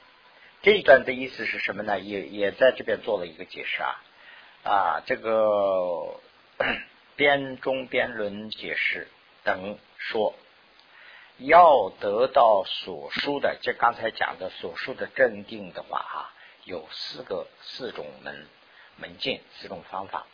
[0.63, 1.99] 这一段的意思是什么呢？
[1.99, 4.03] 也也在这边做了一个解释啊
[4.63, 6.21] 啊，这个
[7.17, 9.09] 编中编论解释
[9.45, 10.35] 等说，
[11.39, 16.33] 要得到所说的，就刚才讲的所说的镇定的话啊。
[16.65, 18.47] 有四个四种门
[18.97, 20.29] 门径，四种方法。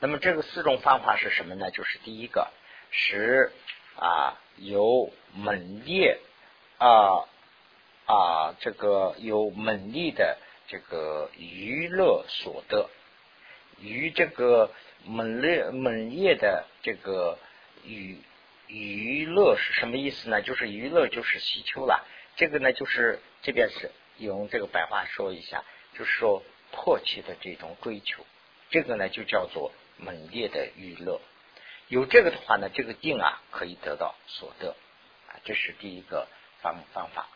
[0.00, 1.70] 那么这个四种方法是什么呢？
[1.70, 2.52] 就是第一个
[2.90, 3.52] 是
[3.98, 6.20] 啊，有猛烈
[6.76, 7.24] 啊
[8.04, 10.36] 啊，这个有猛力的
[10.68, 12.90] 这个娱乐所得，
[13.80, 14.70] 与这个
[15.06, 17.38] 猛烈猛烈的这个
[17.86, 18.18] 娱
[18.66, 20.42] 娱乐是什么意思呢？
[20.42, 22.06] 就是娱乐就是希求了。
[22.36, 23.90] 这个呢，就是这边是。
[24.18, 28.24] 用这个白话说一下，就是说迫切的这种追求，
[28.70, 31.20] 这个呢就叫做猛烈的娱乐。
[31.88, 34.74] 有这个的话呢，这个定啊可以得到所得
[35.28, 36.28] 啊，这是第一个
[36.62, 37.28] 方方法。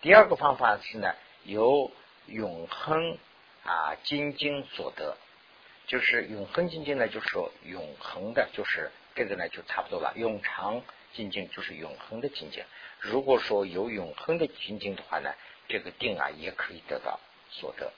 [0.00, 1.14] 第二个方法是呢，
[1.44, 1.92] 由
[2.26, 3.16] 永恒
[3.62, 5.16] 啊精精所得，
[5.86, 10.12] 就是永恒精精呢，就是说永恒的，就是这个呢就差不多了。
[10.16, 12.64] 永长精精就是永恒的精精。
[13.00, 15.32] 如果说有永恒的精精的话呢？
[15.66, 17.90] 这个定啊，也可以得到所得。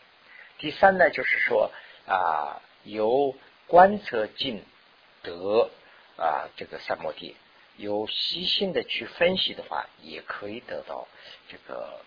[0.58, 1.72] 第三呢，就是说
[2.06, 3.34] 啊，由
[3.66, 4.64] 观测进
[5.24, 5.68] 得
[6.16, 7.34] 啊，这个三摩地，
[7.76, 11.08] 由细心的去分析的话，也可以得到
[11.48, 12.00] 这个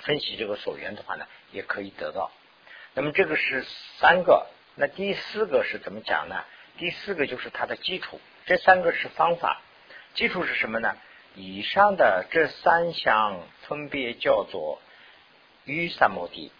[0.00, 2.32] 分析这个所缘的话呢，也可以得到。
[2.94, 3.64] 那么这个是
[4.00, 6.44] 三个，那第四个是怎么讲呢？
[6.78, 9.60] 第四个就是它的基础，这三个是方法，
[10.14, 10.96] 基础是什么呢？
[11.34, 14.80] 以上的这三项分别叫做
[15.64, 16.50] 于三摩地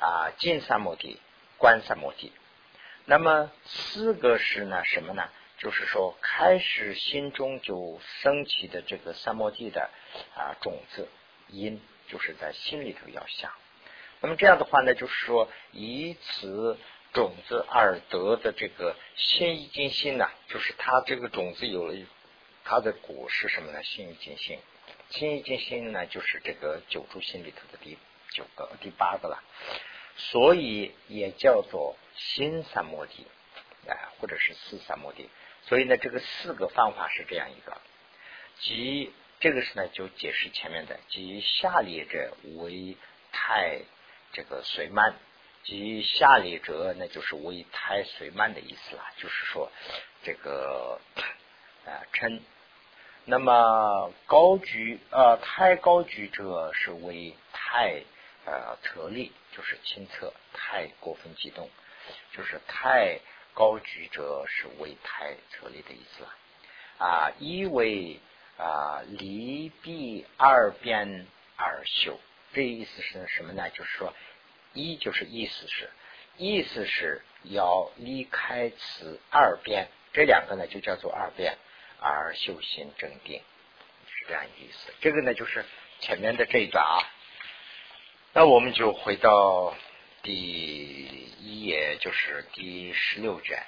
[0.00, 1.20] 啊，近三摩地、
[1.58, 2.32] 观三摩地。
[3.06, 5.28] 那么四个是呢什么呢？
[5.58, 9.88] 就是说开始心中就升起的这个三摩地的
[10.34, 11.08] 啊种子
[11.48, 13.50] 因，就是在心里头要想。
[14.20, 16.78] 那么这样的话呢，就是说以此
[17.14, 21.94] 种子而得的这个心一尽心呢，就是它这个种子有了。
[22.64, 23.82] 它的果是什么呢？
[23.82, 24.58] 心一尽心，
[25.10, 27.96] 心一尽心呢，就是这个九住心里头的第
[28.30, 29.42] 九个、第八个了。
[30.16, 33.26] 所以也叫做心三摩地，
[33.86, 35.28] 啊，或者是四三摩地。
[35.66, 37.76] 所以呢，这个四个方法是这样一个。
[38.60, 42.96] 即这个是呢，就解释前面的，即下列者为
[43.30, 43.80] 太
[44.32, 45.16] 这个随慢，
[45.64, 49.02] 即下列者那就是为太随慢的意思了。
[49.16, 49.70] 就是说
[50.22, 51.00] 这个
[51.86, 52.40] 啊称。
[53.26, 58.02] 那么高举呃太高举者是为太
[58.44, 61.70] 呃特立，就是亲测太过分激动，
[62.36, 63.18] 就是太
[63.54, 66.34] 高举者是为太特立的意思了
[66.98, 67.32] 啊。
[67.38, 68.20] 一为
[68.58, 72.20] 啊离避二边而修，
[72.52, 73.70] 这意思是什么呢？
[73.70, 74.12] 就是说
[74.74, 75.90] 一就是意思是
[76.36, 81.56] 意思是要离开此二边，这两个呢就叫做二边。
[82.06, 83.40] 而修心正定
[84.06, 84.92] 是这样意思。
[85.00, 85.64] 这个呢，就是
[86.00, 87.00] 前面的这一段啊。
[88.34, 89.74] 那我们就回到
[90.22, 93.64] 第一页就是第十六卷。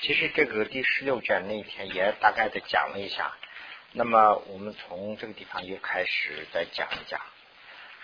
[0.00, 3.36] 其实这个第十六卷那天也大概的讲了一下，
[3.92, 7.20] 那么我们从这个地方又开始再讲一讲。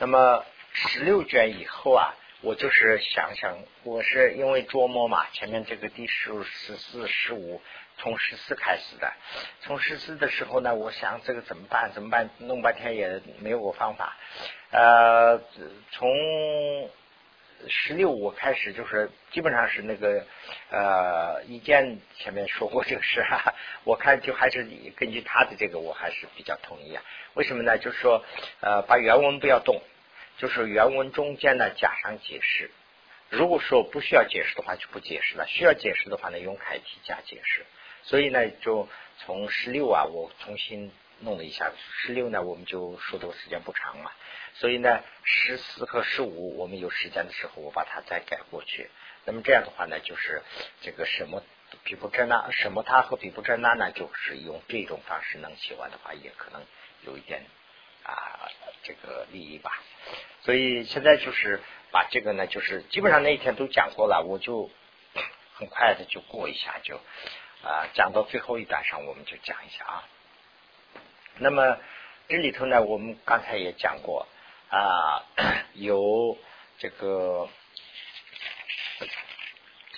[0.01, 7.61] 那么十六卷以后啊，我就是想想，我是因为琢磨嘛，前面这个第十、十四、十五，
[7.99, 9.13] 从十四开始的，
[9.61, 11.93] 从十四的时候呢，我想这个怎么办？
[11.93, 12.31] 怎么办？
[12.39, 14.17] 弄半天也没有个方法。
[14.71, 15.39] 呃，
[15.91, 16.91] 从。
[17.69, 20.25] 十六，我开始就是基本上是那个
[20.71, 27.03] 呃，意见前面说过这个事哈，我看就还是根据他的这个，我还是比较同意啊。
[27.35, 27.79] 为什么呢？
[27.79, 28.25] 就是说
[28.61, 29.83] 呃，把原文不要动，
[30.39, 32.71] 就是原文中间呢加上解释。
[33.29, 37.65] 如果说不需要解释的话，就不解释了；需要解释的话呢，用楷体加解释。
[38.03, 41.73] 所以呢，就从十六啊，我重新弄了一下。
[41.93, 44.11] 十六呢，我们就说的时间不长嘛。
[44.55, 48.91] 所以呢，十四和十五，我们有时间的时候，我把它再改过去。
[49.25, 50.43] 那么这样的话呢，就是
[50.81, 51.43] 这个什么
[51.85, 56.63] 比不真呐，什么他和比不真呐呢，就是用这种方式能写完的话，也可能
[57.07, 57.45] 有一点
[58.03, 58.49] 啊
[58.83, 59.81] 这个利益吧。
[60.43, 61.61] 所以现在就是
[61.93, 64.71] 把这个呢，就是基本上那一天都讲过了，我就
[65.55, 66.97] 很快的就过一下，就
[67.63, 70.09] 啊讲到最后一段上，我们就讲一下啊。
[71.41, 71.79] 那么
[72.29, 74.27] 这里头呢，我们刚才也讲过。
[74.73, 75.27] 啊，
[75.75, 76.39] 有
[76.79, 77.49] 这个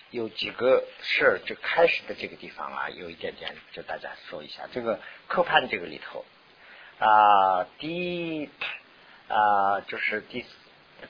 [0.08, 4.62] 有几个事儿，就开始的这个地方啊，有一点点，就大家说一下。
[4.72, 6.24] 这个科判这个里头
[7.00, 8.48] 啊，第
[9.28, 10.46] 啊，就是第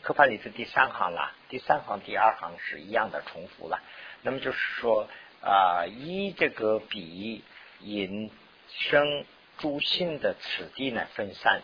[0.01, 3.81] 科判里头第三行了，第三行第二行是一样的重复了。
[4.23, 5.07] 那么就是说
[5.41, 7.45] 啊，一这个比
[7.79, 8.29] 引
[8.69, 9.25] 生
[9.63, 11.63] 诸心的此地呢分散。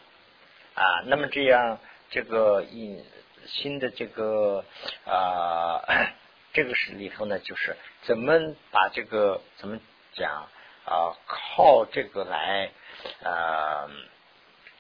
[0.75, 3.05] 啊，那么这样，这个引
[3.47, 4.65] 新的这个
[5.05, 5.83] 啊，
[6.55, 9.81] 这个是里头呢，就是怎么把这个怎么
[10.15, 10.49] 讲
[10.85, 12.71] 啊，靠这个来
[13.25, 13.91] 啊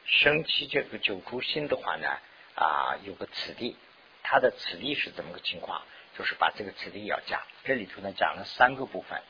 [0.04, 2.08] 升起这个九珠心的话呢
[2.54, 3.76] 啊，有个此地，
[4.22, 5.82] 它的此地是怎么个情况？
[6.16, 9.20] 就是把这个此地要讲，这里头呢讲了三个部分，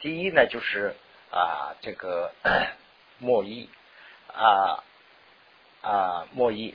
[0.00, 0.94] 第一呢就是
[1.30, 2.32] 啊这个
[3.18, 3.68] 莫意
[4.32, 4.82] 啊。
[5.86, 6.74] 啊，莫义。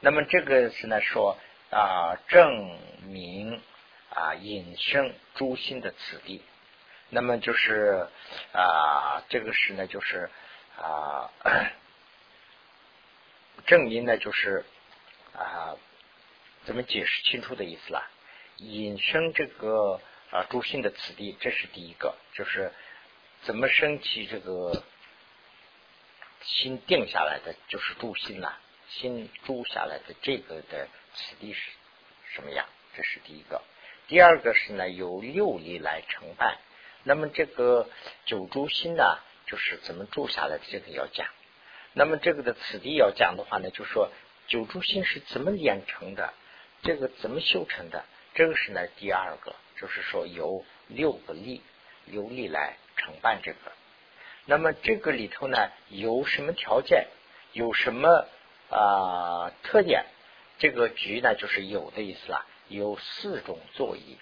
[0.00, 1.38] 那么这个是呢说
[1.70, 3.58] 啊，证明
[4.10, 6.42] 啊，引生诸心的此地。
[7.08, 8.06] 那么就是
[8.52, 10.28] 啊，这个是呢就是
[10.76, 11.30] 啊，
[13.64, 14.62] 证明呢就是
[15.32, 15.74] 啊，
[16.66, 18.06] 怎么解释清楚的意思啦？
[18.58, 19.98] 引生这个
[20.30, 22.70] 啊诸心的此地，这是第一个，就是
[23.44, 24.84] 怎么升起这个。
[26.44, 31.70] 心定下来的就是住心了，心住下来的这个的此地是
[32.34, 32.66] 什么样？
[32.96, 33.62] 这是第一个。
[34.06, 36.58] 第二个是呢，由六力来承办。
[37.02, 37.88] 那么这个
[38.26, 41.26] 九住心呢，就是怎么住下来的这个要讲。
[41.92, 44.10] 那么这个的此地要讲的话呢，就说
[44.46, 46.34] 九住心是怎么练成的？
[46.82, 48.04] 这个怎么修成的？
[48.34, 51.62] 这个是呢第二个，就是说由六个力，
[52.06, 53.72] 由力来承办这个。
[54.46, 57.06] 那么这个里头呢，有什么条件？
[57.52, 58.26] 有什么
[58.68, 60.04] 啊特点？
[60.58, 62.44] 这个局呢，就是有的意思啦。
[62.68, 64.18] 有四种座椅，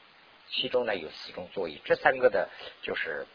[0.51, 1.81] 其中呢有四种座椅。
[1.85, 2.51] 这三个的，
[2.83, 3.27] 就是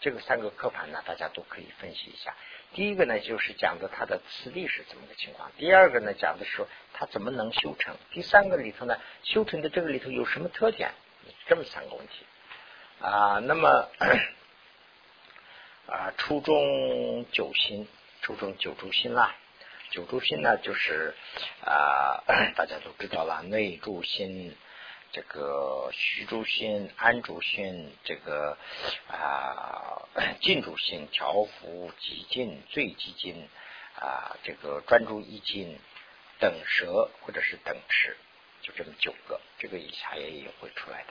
[0.00, 2.34] 这个三个刻盘呢，大家都可以分析一下。
[2.74, 10.90] 第一个呢，就是讲的它的磁力是怎么个情况；第二个呢，讲的是它怎么能修成；第三个里头呢，修成的这个里头有什么特点？
[11.46, 12.26] 这么三个问题
[13.00, 13.38] 啊。
[13.38, 13.88] 那么。
[15.90, 17.88] 啊，初中九心，
[18.22, 19.34] 初中九柱心啦。
[19.90, 21.16] 九柱心呢，就是
[21.64, 22.22] 啊，
[22.54, 24.56] 大家都知道了，内柱心，
[25.10, 28.56] 这个虚柱心、安柱心，这个
[29.08, 30.06] 啊，
[30.40, 33.48] 静柱心、调伏极静、最极静
[33.98, 35.76] 啊，这个专注一静、
[36.38, 38.16] 等舌或者是等持，
[38.62, 41.08] 就这么九个，这个以下也也会出来的。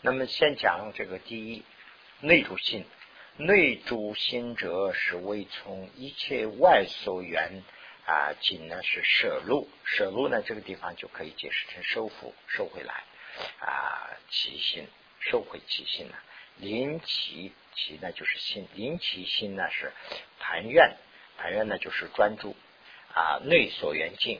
[0.00, 1.62] 那么先讲这个第一，
[2.18, 2.84] 内柱心。
[3.36, 7.62] 内主心者是为从一切外所缘
[8.04, 13.04] 啊，仅呢是舍入，舍入呢这个地方就可以解释成收复、收回来
[13.60, 14.86] 啊，其心
[15.20, 16.14] 收回其心呢，
[16.56, 19.92] 临其其呢就是心，临其心呢是
[20.38, 20.96] 盘愿，
[21.38, 22.54] 盘愿呢就是专注
[23.14, 24.38] 啊，内所缘境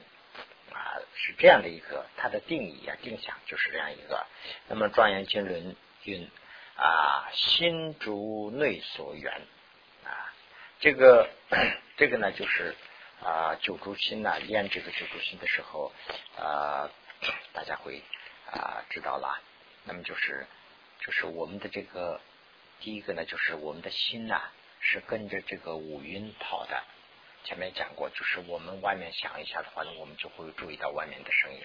[0.71, 4.27] 啊，是这样的一个它的定义啊，定向就是这样一个。
[4.67, 6.29] 那么庄严经论云。
[6.81, 9.31] 啊，心主内所缘
[10.03, 10.33] 啊，
[10.79, 11.29] 这个
[11.95, 12.75] 这个呢，就是
[13.23, 15.91] 啊九住心呐，练这个九住心的时候
[16.39, 16.89] 啊，
[17.53, 18.01] 大家会
[18.51, 19.39] 啊知道了。
[19.83, 20.47] 那么就是
[21.01, 22.19] 就是我们的这个
[22.79, 24.41] 第一个呢，就是我们的心呐
[24.79, 26.83] 是跟着这个五蕴跑的。
[27.43, 31.63] 前面讲过，就是我们外面想一下的话呢，我们就会注意到外面的声音，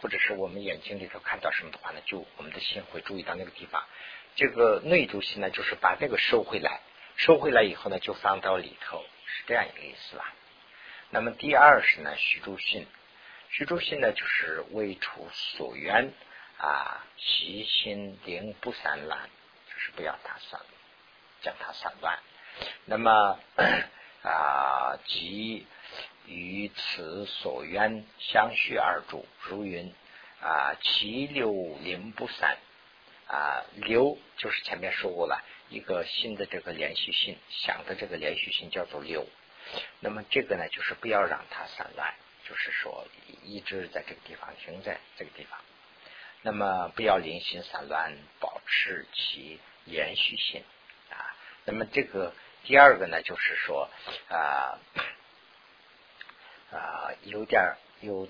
[0.00, 3.84] 或者是我们眼睛里头看到什么的话呢，就我们的心会注意到那个地方。
[4.36, 6.80] 这个内住心呢，就是把这个收回来，
[7.16, 10.34] 收回来以后呢，就放到里头，是这样一个意思吧。
[11.10, 12.86] 那么第二是呢，虚住心，
[13.50, 16.12] 虚住心呢，就是未处所缘
[16.58, 19.30] 啊，其心灵不散乱，
[19.68, 20.60] 就是不要它散，
[21.42, 22.18] 将它散乱。
[22.86, 23.38] 那么
[24.22, 25.66] 啊，即
[26.26, 29.94] 于此所缘相续而住，如云
[30.40, 32.56] 啊，其六灵不散。
[33.26, 39.26] 啊，流就是前面说过了，一个新的这个连续性，想的这个连续性叫做流。
[40.00, 42.14] 那么这个呢，就是不要让它散乱，
[42.46, 43.06] 就是说
[43.42, 45.58] 一直在这个地方停在这个地方。
[46.42, 50.62] 那么不要零星散乱，保持其连续性
[51.10, 51.34] 啊。
[51.64, 53.88] 那么这个第二个呢，就是说
[54.28, 54.78] 啊
[56.70, 58.28] 啊，有点有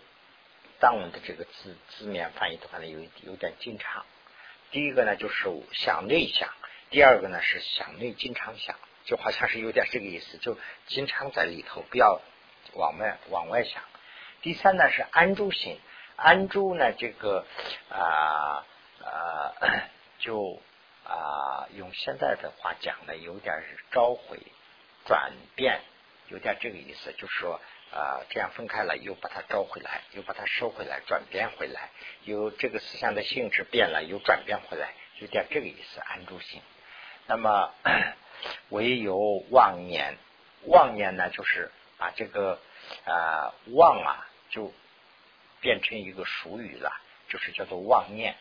[0.78, 4.07] 当文的这个字字面翻译的话呢，有有点经常。
[4.74, 6.48] 第一个呢，就是想内想；
[6.90, 10.58] 第二个呢，是想内经常想，就好像是有点这个意思，就
[10.88, 12.20] 经常在里头，不要
[12.72, 13.80] 往外往外想。
[14.42, 15.78] 第三呢，是安住心，
[16.16, 17.46] 安住呢，这个
[17.88, 18.66] 啊
[19.00, 19.54] 啊，
[20.18, 20.60] 就
[21.04, 24.40] 啊用现在的话讲呢，有点是召回、
[25.06, 25.82] 转变，
[26.26, 27.60] 有点这个意思，就是说。
[27.95, 31.90] 啊，这样分开了，又把它招回来，又把它收回来，转变回来，
[32.24, 36.61] 有这个思想的性质变了，又转变回来，有点这个意思，安住性。
[37.28, 37.72] 那么
[38.70, 39.16] 唯有
[39.51, 40.18] 妄念，
[40.66, 42.59] 妄念呢，就是把这个
[43.05, 44.72] 啊妄啊，就
[45.61, 46.90] 变成一个俗语了，
[47.28, 48.34] 就是叫做妄念。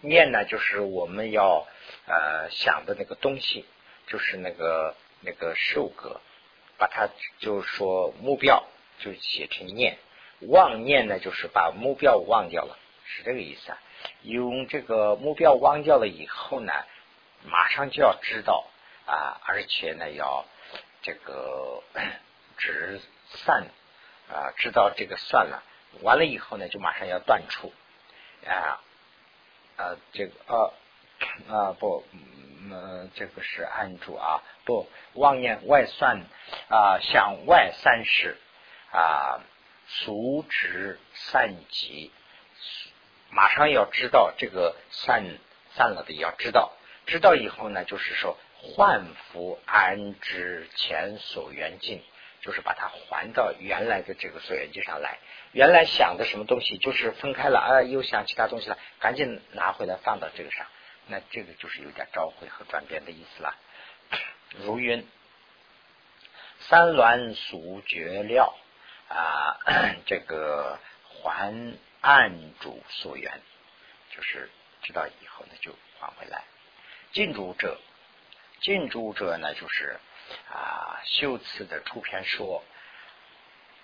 [0.00, 1.64] 念呢，就是我们要
[2.06, 3.64] 呃想的那个东西，
[4.08, 6.20] 就是那个那个受格，
[6.76, 8.66] 把它就是说目标。
[9.00, 9.98] 就写成念，
[10.40, 13.78] 妄念呢，就是把目标忘掉了，是这个意思啊。
[14.22, 16.72] 用这个目标忘掉了以后呢，
[17.44, 18.66] 马上就要知道
[19.06, 20.44] 啊，而且呢要
[21.02, 21.82] 这个
[22.56, 23.66] 止散
[24.30, 25.62] 啊，知道这个算了，
[26.02, 27.72] 完了以后呢，就马上要断除
[28.46, 28.80] 啊
[29.76, 30.72] 啊，这个啊
[31.48, 36.22] 啊不，嗯，这个是按住啊，不妄念外算
[36.68, 38.36] 啊，向外三世。
[38.92, 39.40] 啊，
[39.86, 42.10] 俗值散集，
[43.30, 45.24] 马上要知道这个散
[45.76, 46.72] 散了的，要知道，
[47.06, 52.02] 知道以后呢，就是说换福安之前所缘境，
[52.40, 55.18] 就是把它还到原来的这个所缘境上来。
[55.52, 60.66] 原来想的什么东西，就是分开了啊，又想其他东西了，赶紧拿回来放到这个上。
[61.06, 63.56] 那这个就是有点召回和转变的意思了。
[64.64, 65.06] 如云
[66.58, 68.52] 三卵俗绝料。
[69.10, 69.58] 啊，
[70.06, 73.40] 这个还案主所缘，
[74.14, 74.48] 就是
[74.82, 76.44] 知道以后呢就还回来。
[77.12, 77.80] 进主者，
[78.60, 79.98] 进主者呢就是
[80.52, 82.62] 啊，修辞的出篇说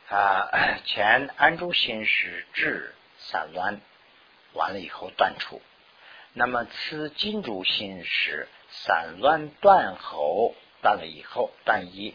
[0.09, 0.49] 啊，
[0.85, 3.81] 前安住心是智散乱，
[4.53, 5.61] 完了以后断除。
[6.35, 12.15] 那么此进主心是散乱断后，断了以后断一。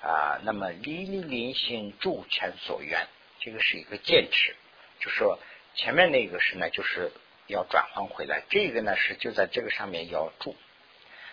[0.00, 3.06] 啊，那么离离临心住前所愿，
[3.40, 4.54] 这个是一个坚持，
[5.00, 5.38] 就说
[5.74, 7.12] 前面那个是呢，就是
[7.46, 10.56] 要转换回来，这个呢是就在这个上面要住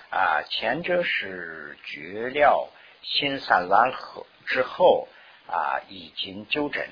[0.09, 0.43] 啊。
[0.49, 2.69] 前者是绝了
[3.01, 5.07] 心散乱合之后
[5.47, 6.83] 啊，已经纠正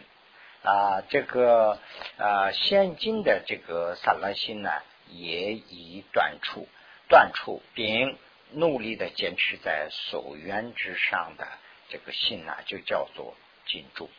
[0.64, 1.80] 啊，这个
[2.18, 4.72] 啊现今的这个散乱心呢，
[5.10, 6.68] 也已断处
[7.10, 8.18] 断处并。
[8.54, 11.48] 努力的坚持在所缘之上的
[11.90, 13.36] 这个信呢，就叫做
[13.66, 14.10] 静住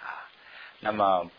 [0.00, 0.30] 啊。
[0.80, 1.30] 那么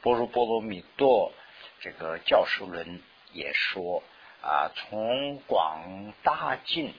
[0.00, 1.32] 波如波罗蜜多
[1.80, 3.00] 这个教授论
[3.32, 4.02] 也说
[4.42, 6.92] 啊，从广大境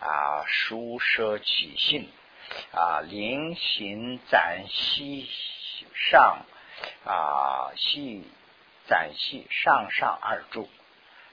[0.00, 2.08] 啊，疏舍起性
[2.72, 5.28] 啊，临行暂息
[5.94, 6.44] 上
[7.04, 8.24] 啊，系
[8.86, 10.68] 暂息上上二住。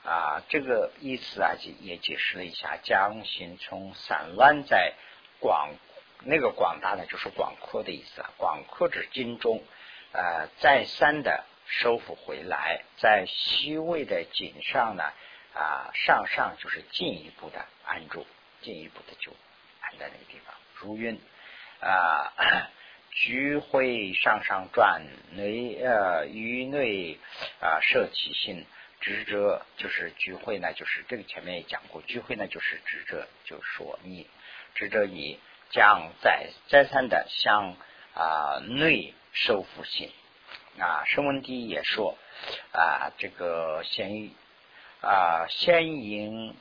[0.08, 4.94] 啊，这个意思啊，也也解释了一下，将心从散乱在
[5.40, 5.70] 广
[6.24, 9.62] 那个广大呢，就是广阔的意思啊，广阔之境中，
[10.14, 15.04] 呃，再三的收复回来，在虚位的井上呢，
[15.54, 18.26] 啊，上上就是进一步的安住，
[18.62, 19.34] 进一步的就
[19.82, 21.20] 安在那个地方，如云
[21.82, 22.32] 啊，
[23.12, 25.02] 聚会上上转
[25.32, 27.20] 内呃于内
[27.60, 28.66] 啊摄其心
[29.00, 34.28] 执着就是聚会呢，就是这个前面也讲过，聚会呢就是执着，就是说你
[34.76, 35.40] 执着你
[35.72, 37.76] 将再再三的向
[38.14, 40.12] 啊内受福心
[40.80, 42.18] 啊，声闻第一也说
[42.72, 44.32] 啊这个先
[45.02, 46.56] 啊先迎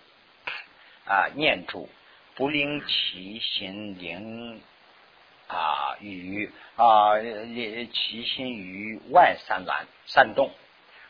[1.05, 1.89] 啊念住
[2.35, 4.63] 不令其心灵。
[5.49, 10.51] 啊，与啊，其心于外散乱散动，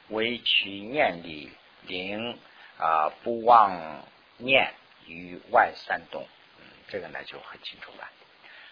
[0.08, 1.50] 为其念力
[1.86, 2.38] 灵
[2.78, 4.04] 啊，不忘
[4.36, 4.72] 念
[5.06, 6.26] 于外三动。
[6.58, 8.08] 嗯，这个呢就很清楚了。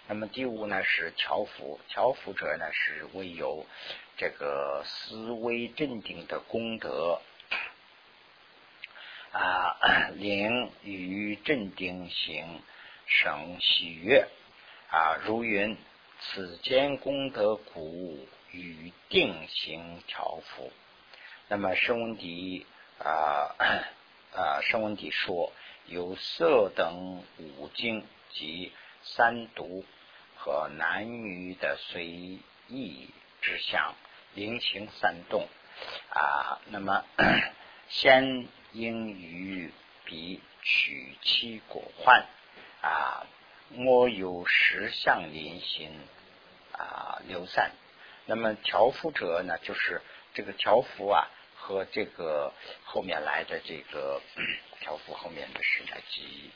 [0.06, 3.66] 那么第五呢是调伏，调伏者呢是为有
[4.16, 7.20] 这个思维镇定的功德
[9.32, 12.62] 啊，灵与镇定行
[13.06, 14.28] 生喜悦。
[14.90, 15.76] 啊，如云，
[16.20, 20.72] 此间功德故与定行调伏。
[21.48, 22.66] 那么声闻底
[22.98, 23.54] 啊
[24.34, 25.52] 啊，声闻底 说，
[25.86, 28.72] 有色等五经及
[29.02, 29.84] 三毒
[30.36, 32.06] 和男女的随
[32.68, 33.10] 意
[33.42, 33.94] 之相，
[34.34, 35.46] 灵行三动
[36.10, 36.60] 啊。
[36.70, 37.04] 那么
[37.88, 39.70] 先应于
[40.04, 42.26] 彼取其果患
[42.80, 43.26] 啊。
[43.70, 45.90] 莫有十相临行
[46.72, 47.72] 啊流散，
[48.26, 50.00] 那么调伏者呢，就是
[50.34, 52.52] 这个条幅啊，和这个
[52.84, 54.20] 后面来的这个
[54.80, 56.50] 条幅后面的是呢几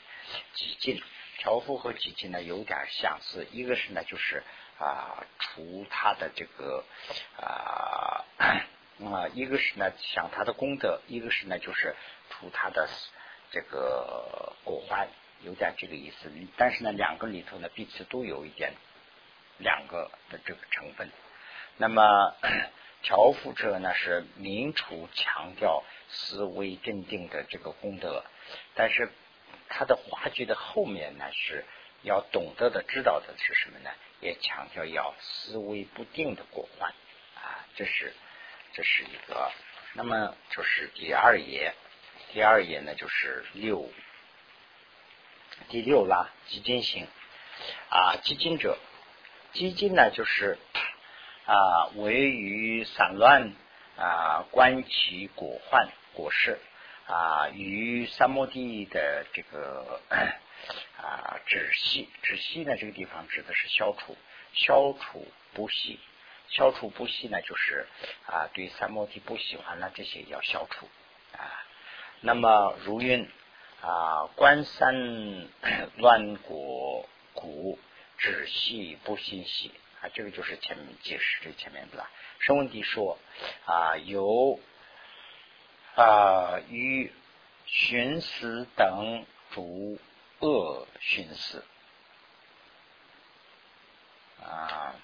[0.53, 1.01] 几进，
[1.39, 4.43] 条幅和几进呢有点相似，一个是呢就是
[4.77, 6.83] 啊除他的这个
[7.37, 11.95] 啊啊，一个是呢想他的功德，一个是呢就是
[12.29, 12.87] 除他的
[13.49, 15.07] 这个果患。
[15.41, 18.73] 有点这个意思，但是呢，两个里头呢，彼此都有一点
[19.57, 21.09] 两个的这个成分。
[21.77, 22.35] 那么
[23.01, 28.23] 调伏者呢，是明处强调思维镇定的这个功德，
[28.75, 29.09] 但是
[29.69, 31.63] 他的话剧的后面呢，是
[32.03, 33.89] 要懂得的、知道的是什么呢？
[34.21, 36.89] 也强调要思维不定的过患
[37.35, 38.13] 啊，这是
[38.73, 39.51] 这是一个。
[39.93, 41.73] 那么就是第二页，
[42.33, 43.89] 第二页呢就是六。
[45.69, 47.07] 第六啦，基金型
[47.89, 48.77] 啊，基金者，
[49.53, 50.57] 基金呢就是
[51.49, 53.53] 啊，为于散乱
[53.97, 56.59] 啊，观其果患果实
[57.07, 59.99] 啊，与三摩地的这个
[61.01, 64.15] 啊止息止息呢，这个地方指的是消除
[64.53, 65.99] 消除不息，
[66.49, 67.87] 消除不息呢，就是
[68.27, 70.87] 啊，对三摩地不喜欢了这些要消除
[71.35, 71.65] 啊，
[72.21, 73.27] 那么如云。
[73.81, 75.47] 啊，观三
[75.95, 77.79] 乱果苦，
[78.17, 79.71] 止息不心息
[80.01, 82.09] 啊，这个就是前面解释这前面的了。
[82.39, 83.17] 声闻地说
[83.65, 84.59] 啊，有
[85.95, 87.11] 啊与
[87.65, 89.97] 寻思等诸
[90.39, 91.63] 恶寻思
[94.43, 94.95] 啊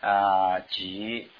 [0.00, 1.30] 啊及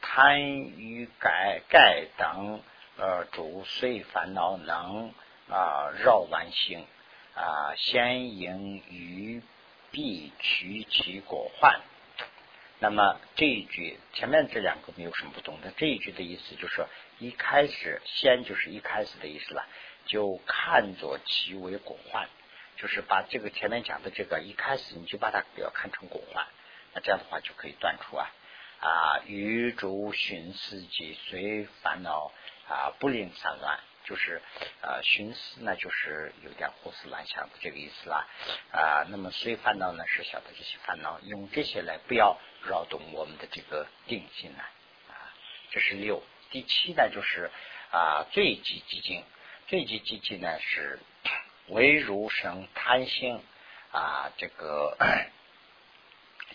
[0.00, 2.62] 贪欲盖盖等
[2.96, 5.12] 呃诸随烦恼能。
[5.52, 6.86] 啊，绕完性
[7.34, 9.42] 啊，先迎于
[9.90, 11.80] 必取其果患。
[12.78, 15.70] 那么这一句前面这两个没有什么不同的。
[15.76, 16.88] 这一句的意思就是说，
[17.18, 19.66] 一开始先就是一开始的意思了，
[20.06, 22.26] 就看作其为果患，
[22.76, 26.46] 就是把这个前面讲的这个一开始你就把它不要看成果患，
[26.94, 28.30] 那这样的话就可以断出啊
[28.80, 32.32] 啊，于诸寻思及随烦恼
[32.66, 33.78] 啊，不令散乱。
[34.04, 34.40] 就是
[34.82, 38.26] 呃，寻思呢，就是有点胡思乱想的这个意思啦
[38.72, 39.06] 啊。
[39.08, 44.62] 那么随烦恼呢，是晓得这些烦恼，用这些来不要扰动我们的这个定心呢
[45.08, 45.32] 啊。
[45.70, 46.22] 这是六。
[46.50, 47.50] 第七呢，就是
[47.92, 49.24] 啊，最极寂静。
[49.68, 50.98] 最极寂静呢，是
[51.68, 53.40] 唯如生贪心
[53.92, 54.96] 啊，这个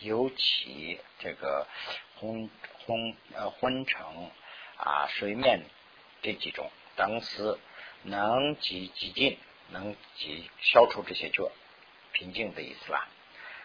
[0.01, 1.65] 尤其这个
[2.19, 2.49] 昏
[2.85, 4.01] 昏呃昏沉
[4.77, 5.63] 啊，水面
[6.21, 6.69] 这几种。
[6.95, 7.57] 当时
[8.03, 9.37] 能极极静，
[9.69, 11.51] 能极消除这些就
[12.11, 13.07] 平静的意思啦。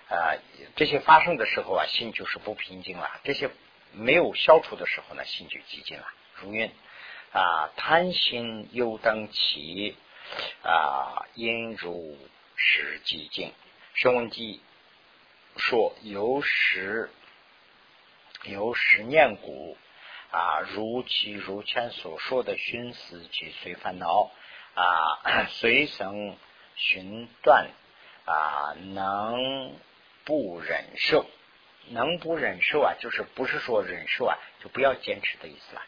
[0.09, 0.35] 啊，
[0.76, 3.51] 这些发生的时候啊，心就是不平静了；这些
[3.93, 6.07] 没有消除的时候呢，心就极静了。
[6.35, 6.72] 如愿
[7.33, 9.97] 啊，贪心又当起
[10.64, 12.18] 啊，因如
[12.57, 13.53] 实寂静。
[13.95, 14.61] 声闻记
[15.57, 17.11] 说由时
[18.45, 19.76] 有十念古。
[20.31, 24.31] 啊，如其如前所说的寻思及随烦恼
[24.74, 26.37] 啊，随生
[26.76, 27.68] 寻断
[28.26, 29.74] 啊，能
[30.24, 31.26] 不忍受
[31.89, 35.83] 能不忍受啊，就是不是说忍受啊，就不要坚持的意思了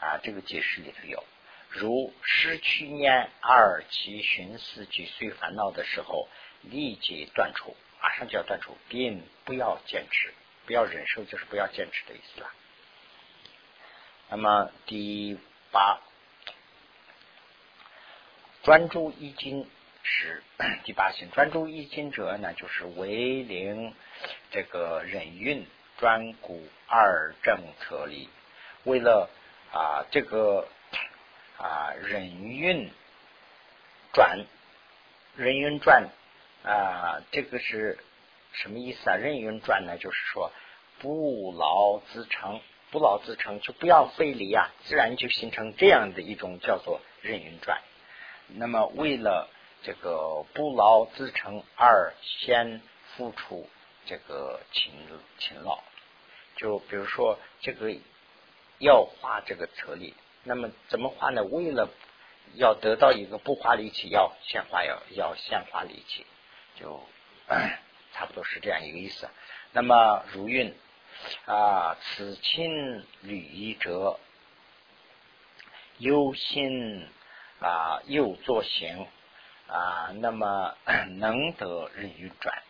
[0.00, 0.18] 啊。
[0.22, 1.24] 这个解释里头有，
[1.70, 6.28] 如失去念二七寻思及随烦恼的时候，
[6.60, 10.34] 立即断除，马上就要断除，并不要坚持，
[10.66, 12.50] 不要忍受，就是不要坚持的意思了。
[14.28, 15.38] 那么第
[15.70, 16.00] 八，
[18.64, 19.68] 专注一经
[20.02, 20.42] 是
[20.84, 23.94] 第八行，专注一经者呢，就是为灵
[24.50, 25.64] 这个忍运
[25.98, 28.28] 专顾二正策力，
[28.82, 29.30] 为了
[29.72, 30.66] 啊这个
[31.56, 32.90] 啊忍运
[34.12, 34.44] 转
[35.36, 36.08] 人运转
[36.64, 37.96] 啊这个是
[38.52, 39.14] 什么意思啊？
[39.14, 40.50] 人运转呢，就是说
[40.98, 42.60] 不劳自成。
[42.92, 47.82] 不劳自成，就不要费力啊，自然就形成这样的一种叫做任运转。
[48.48, 49.50] 那么为了
[49.82, 52.80] 这个不劳自成，而先
[53.16, 53.68] 付出
[54.06, 54.92] 这个勤
[55.38, 55.80] 勤劳。
[56.54, 57.92] 就比如说这个
[58.78, 60.14] 要花这个车力，
[60.44, 61.42] 那么怎么花呢？
[61.42, 61.90] 为了
[62.54, 66.24] 要得到一个不花力气，要先花要要先花力气，
[66.78, 67.02] 就
[68.14, 69.28] 差不多是这样一个意思。
[69.72, 70.72] 那么如运。
[71.46, 74.18] 啊，此亲履者，
[75.98, 77.06] 忧心
[77.60, 79.06] 啊，又作行
[79.68, 80.76] 啊，那么
[81.18, 82.62] 能得日与转。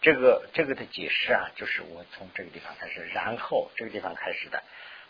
[0.00, 4.62] 这个这个的解释啊，就是我从这个地方开始，然后这个地方开始的。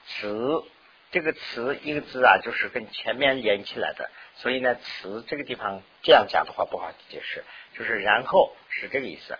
[0.07, 0.65] 词
[1.11, 7.45] 这个词一个字啊，就是跟前面连起来的，所以呢，词这个地方这样讲的话不好解释，
[7.79, 9.39] 就是然后是这个意思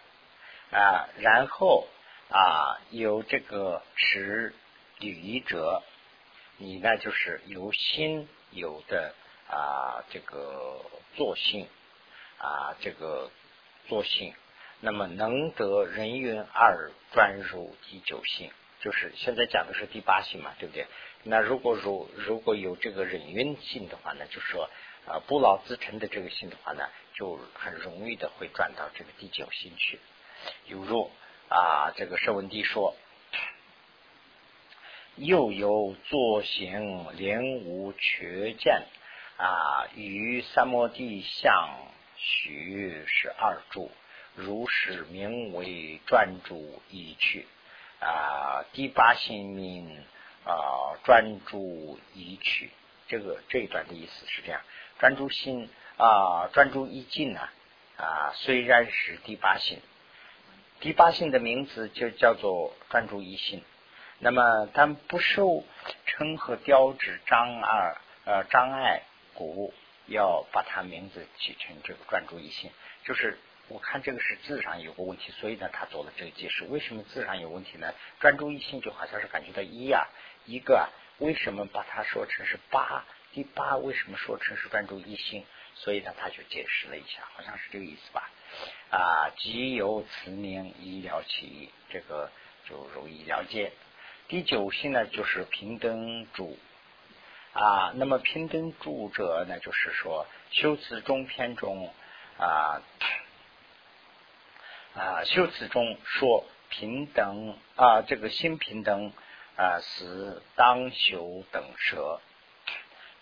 [0.71, 1.89] 啊，然后。
[2.29, 4.53] 啊，有这个持
[4.99, 5.83] 履者，
[6.57, 9.15] 你呢就是有心有的
[9.49, 11.69] 啊，这个作性
[12.39, 13.31] 啊，这个
[13.87, 14.35] 作性，
[14.81, 18.51] 那么能得人云二专入第九性，
[18.81, 20.85] 就是现在讲的是第八性嘛，对不对？
[21.23, 24.69] 那如果如如果有这个人云性的话呢，就说
[25.07, 30.01] 啊不劳自成的这个性的话呢，就很容易的会转到这个第九性去，
[30.67, 31.13] 有若。
[31.49, 32.97] 啊，这个舍文帝说，
[35.15, 38.83] 又有作行灵无缺见
[39.37, 41.71] 啊，与三摩地相
[42.17, 43.93] 许十二柱，
[44.35, 47.47] 如是名为专注一去
[48.01, 48.65] 啊。
[48.73, 50.05] 第八性命
[50.45, 52.71] 啊，专注一去，
[53.07, 54.61] 这个这一段的意思是这样：
[54.99, 57.49] 专注心啊，专注一境呢
[57.99, 59.81] 啊，虽然是第八性。
[60.81, 63.65] 第八性的名字就叫做专注一心，
[64.19, 65.65] 那么但不受
[66.05, 67.97] 称和雕纸障碍
[68.27, 69.03] 呃障碍
[69.33, 69.73] 故，
[70.07, 72.71] 要把它名字起成这个专注一心。
[73.05, 76.65] 就是我看这个是字上有个问题，所以呢他做了这个解释。
[76.65, 77.93] 为什么字上有问题呢？
[78.21, 80.07] 专注一心就好像是感觉到一啊
[80.45, 80.87] 一个啊，
[81.19, 83.05] 为什么把它说成是八？
[83.33, 85.45] 第八为什么说成是专注一心？
[85.75, 88.31] 所以呢他就解释了一下，好像是这个意思吧。
[88.91, 92.31] 啊，即有此名，医疗起，这个
[92.69, 93.73] 就容易了解。
[94.29, 96.57] 第九性呢，就是平等主
[97.53, 97.93] 啊。
[97.97, 101.93] 那么平等主者呢，就是说修辞中篇中
[102.39, 102.81] 啊
[104.95, 109.13] 啊，修辞中说平等啊，这个心平等
[109.57, 112.21] 啊，是当修等舍。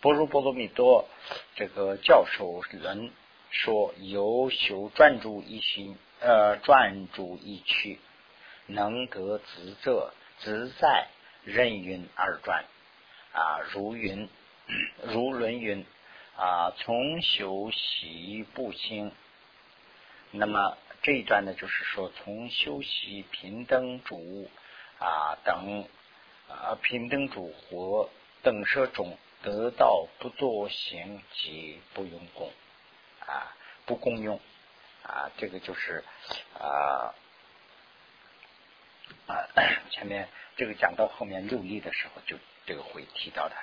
[0.00, 1.08] 波如波罗蜜多
[1.56, 3.10] 这个教授人。
[3.56, 8.00] 说有修专注一心，呃，专注一趣，
[8.66, 9.92] 能得自在
[10.40, 11.06] 自在
[11.44, 12.64] 任运而转
[13.32, 14.28] 啊，如云
[15.06, 15.86] 如论云
[16.36, 19.12] 啊，从修习不兴。
[20.32, 24.50] 那么这一段呢，就是说从修习平等主
[24.98, 25.84] 啊等
[26.48, 28.10] 啊平等主活
[28.42, 32.50] 等舍中得到不作行及不用功。
[33.26, 33.56] 啊，
[33.86, 34.40] 不共用
[35.02, 36.04] 啊，这个就是
[36.58, 37.14] 啊
[39.26, 39.32] 啊，
[39.90, 43.56] 前面这个讲到后面六力的时候，就这个会提到的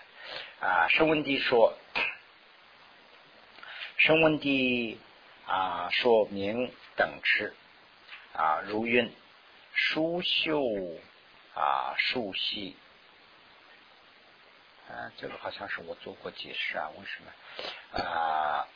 [0.59, 0.87] 啊。
[0.87, 1.77] 声闻地说，
[3.97, 4.99] 声闻地
[5.45, 7.55] 啊说明等持
[8.33, 9.13] 啊，如云
[9.73, 10.61] 书修
[11.55, 12.75] 啊，书习
[14.89, 18.67] 啊，这个好像是我做过解释啊，为什么啊？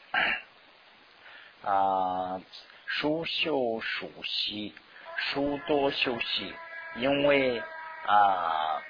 [1.64, 2.41] 啊，
[2.86, 4.74] 书修属息，
[5.18, 6.53] 书多修息，
[6.95, 7.60] 因为
[8.06, 8.82] 啊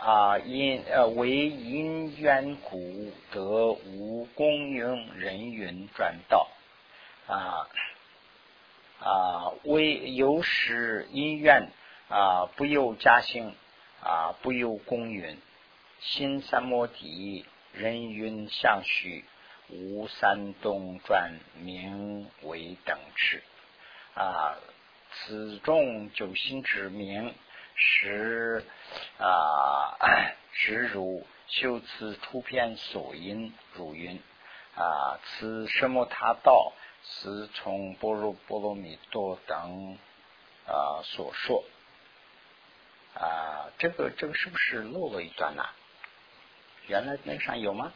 [0.00, 6.48] 啊因呃为因缘故得无功用人云转道。
[7.26, 7.68] 啊
[9.00, 11.70] 啊，为有时因缘
[12.08, 13.54] 啊，不由家兴
[14.02, 15.38] 啊，不由公云，
[16.00, 19.24] 心三摩地，人云相续，
[19.70, 23.42] 无三东转，名为等持
[24.14, 24.56] 啊。
[25.12, 27.34] 此众九心之名，
[27.74, 28.64] 实
[29.18, 29.96] 啊
[30.52, 34.20] 实如修辞出篇所因如云
[34.76, 36.72] 啊，此什么他道？
[37.02, 39.98] 是从般若波罗蜜多等
[40.66, 41.64] 啊所说
[43.14, 45.64] 啊，这个这个是不是漏了一段呢？
[46.88, 47.90] 原来那上有吗？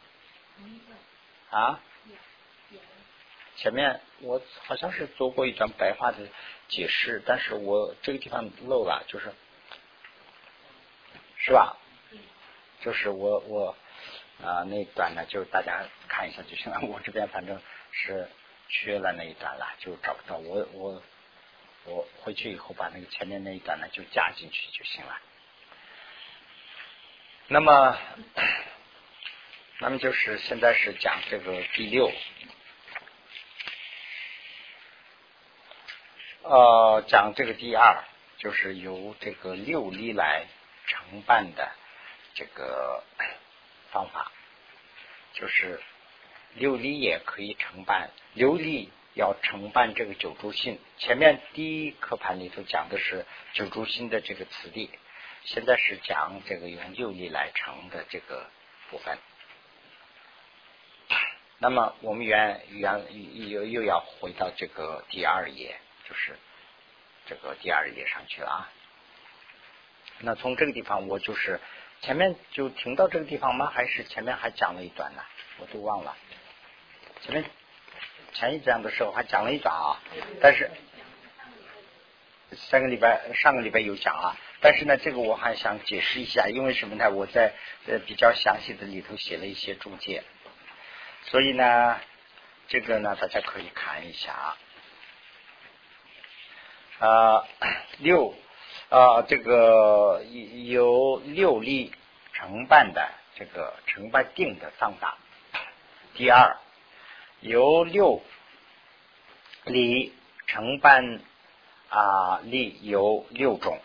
[0.57, 0.95] 没有
[1.55, 1.79] 啊？
[3.55, 6.17] 前面我好像是做过一段白话的
[6.67, 9.33] 解释，但是我这个地方漏了，就是
[11.37, 11.77] 是吧？
[12.81, 13.77] 就是我我
[14.43, 16.81] 啊那一段呢，就大家看一下就行了。
[16.81, 17.57] 我这边反正
[17.91, 18.29] 是
[18.67, 20.37] 缺了那一段了，就找不到。
[20.37, 21.01] 我我
[21.85, 25.17] 我回去以后把那个前面那一段呢就加进去就行了。
[27.47, 27.97] 那么，
[29.79, 32.09] 那么就是现在是讲这个第六。
[36.43, 38.05] 呃，讲这个第二，
[38.37, 40.45] 就是由这个六力来
[40.87, 41.71] 承办的
[42.35, 43.03] 这个
[43.91, 44.31] 方法，
[45.33, 45.81] 就是
[46.53, 50.79] 六力也可以承办，六力要承办这个九柱心。
[50.99, 54.89] 前面第一课盘里头讲的是九柱心的这个词力，
[55.43, 58.49] 现在是讲这个用六力来成的这个
[58.89, 59.17] 部分。
[61.59, 63.05] 那么我们原原
[63.49, 65.75] 又又要回到这个第二页。
[66.07, 66.37] 就是
[67.25, 68.69] 这个第二页上去了啊。
[70.19, 71.59] 那从这个地方，我就是
[72.01, 73.71] 前面就停到这个地方吗？
[73.73, 75.23] 还是前面还讲了一段呢？
[75.57, 76.15] 我都忘了。
[77.21, 77.43] 前面
[78.33, 79.97] 前一章的时候还讲了一段啊，
[80.39, 80.69] 但是
[82.51, 84.37] 三个礼拜上个礼拜有讲啊。
[84.61, 87.09] 但是呢，这个我还想解释一下，因为什么呢？
[87.09, 87.55] 我在
[87.87, 90.23] 呃比较详细的里头写了一些注解，
[91.25, 91.99] 所以呢，
[92.67, 94.57] 这个呢大家可以看一下啊。
[96.97, 97.47] 啊，
[97.97, 98.33] 六
[98.89, 101.93] 啊，这个由六力
[102.31, 105.17] 承办的这个承办定的方法。
[106.13, 106.57] 第二，
[107.41, 108.21] 由六
[109.65, 110.13] 力
[110.47, 111.19] 承办
[111.89, 113.81] 啊力有六种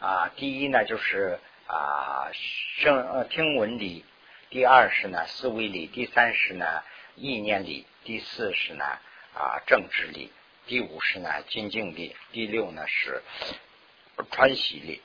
[0.00, 0.30] 啊。
[0.34, 1.38] 第一呢，就是
[1.68, 2.30] 啊
[2.78, 4.04] 声听闻理；
[4.50, 6.82] 第二是呢思维力；第三是呢
[7.14, 8.84] 意念力；第四是呢
[9.34, 10.32] 啊政治力。
[10.66, 13.22] 第五是呢，精进力；第六呢是
[14.32, 15.00] 川习力。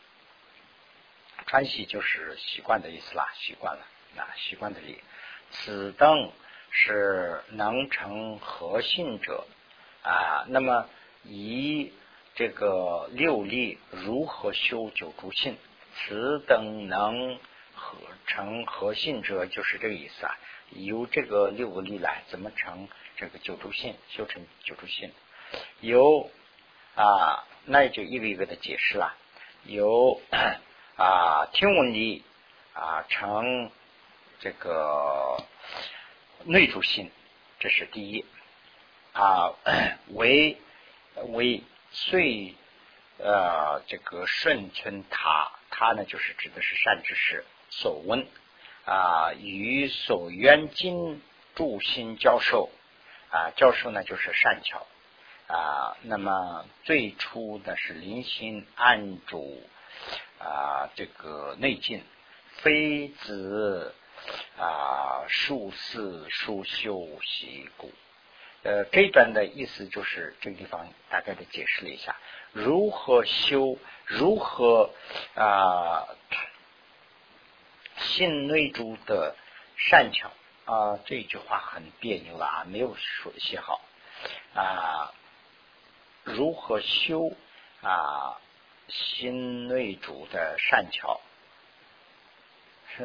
[1.46, 3.86] 川习就是习惯的意思啦，习惯了
[4.18, 5.00] 啊，习惯的力。
[5.52, 6.32] 此等
[6.72, 9.46] 是能成和信者
[10.02, 10.46] 啊。
[10.48, 10.89] 那么
[11.24, 11.94] 以
[12.34, 15.56] 这个六力如何修九诸信？
[15.94, 17.38] 此等能
[17.82, 20.38] 合成核心者，就是这个意思啊。
[20.69, 23.95] 由这个六个力来怎么成这个九诸性？
[24.09, 25.11] 修成九诸性？
[25.79, 26.29] 由
[26.95, 29.17] 啊，那也就一个一个的解释了。
[29.63, 30.21] 由
[30.95, 32.23] 啊，听闻力
[32.73, 33.71] 啊，成
[34.39, 35.43] 这个
[36.45, 37.11] 内主性，
[37.59, 38.25] 这是第一
[39.13, 39.53] 啊。
[40.13, 40.57] 为
[41.34, 42.55] 为遂
[43.17, 48.28] 呃，这个顺存他，他呢就是指的是善知识所闻
[48.86, 51.22] 啊，与所缘经
[51.55, 52.69] 助心教授
[53.32, 54.86] 啊，教授呢就是善巧。
[55.47, 59.61] 啊，那么最初的是临心安住
[60.39, 62.01] 啊，这个内境，
[62.61, 63.93] 非子
[64.57, 67.91] 啊，数四数修习故。
[68.63, 72.15] 呃，这段的意思就是这个地方大概的解释了一下，
[72.53, 74.91] 如何修，如何
[75.36, 76.07] 啊，
[78.12, 79.36] 信内住的
[79.78, 80.30] 善巧
[80.66, 83.82] 啊，这句话很别扭了啊，没有说写好
[84.53, 85.14] 啊。
[86.26, 87.32] 如何修
[87.82, 88.38] 啊
[88.89, 91.22] 心内主的善巧？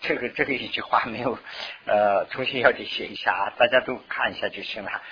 [0.00, 1.38] 这个这个一句话没有
[1.86, 5.02] 呃，重新要得写一下啊，大家都看一下就行了。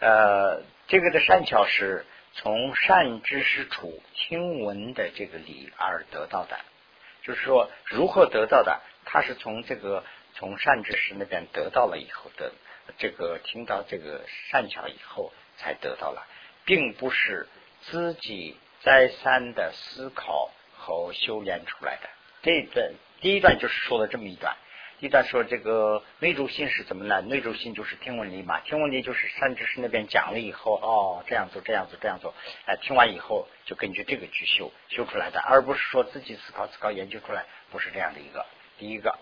[0.00, 6.60] 呃，这个的善巧是从善知识处听闻的这个理而得到的，
[7.22, 8.80] 就是说如何得到的？
[9.04, 10.04] 他是从这个
[10.34, 12.52] 从善知识那边得到了以后的，
[12.98, 16.26] 这个听到这个善巧以后才得到了。
[16.66, 17.48] 并不是
[17.82, 22.08] 自己再三的思考和修炼出来的。
[22.42, 24.56] 这一段第一段就是说了这么一段，
[25.00, 27.22] 一段说这个内住心是怎么呢？
[27.22, 32.34] 内住心就是听闻力嘛，听闻力就是三知识那边讲了以后，哦，这样做，这样做，这样做，
[32.66, 38.44] 哎，听完以后就根据这个去修修出来的，而不是说自己思考思考研究出来，不是这样的一个。
[38.78, 39.18] 第一个，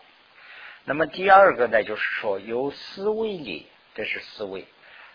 [0.84, 4.66] 那么第二个呢，就是说有思维力，这是思维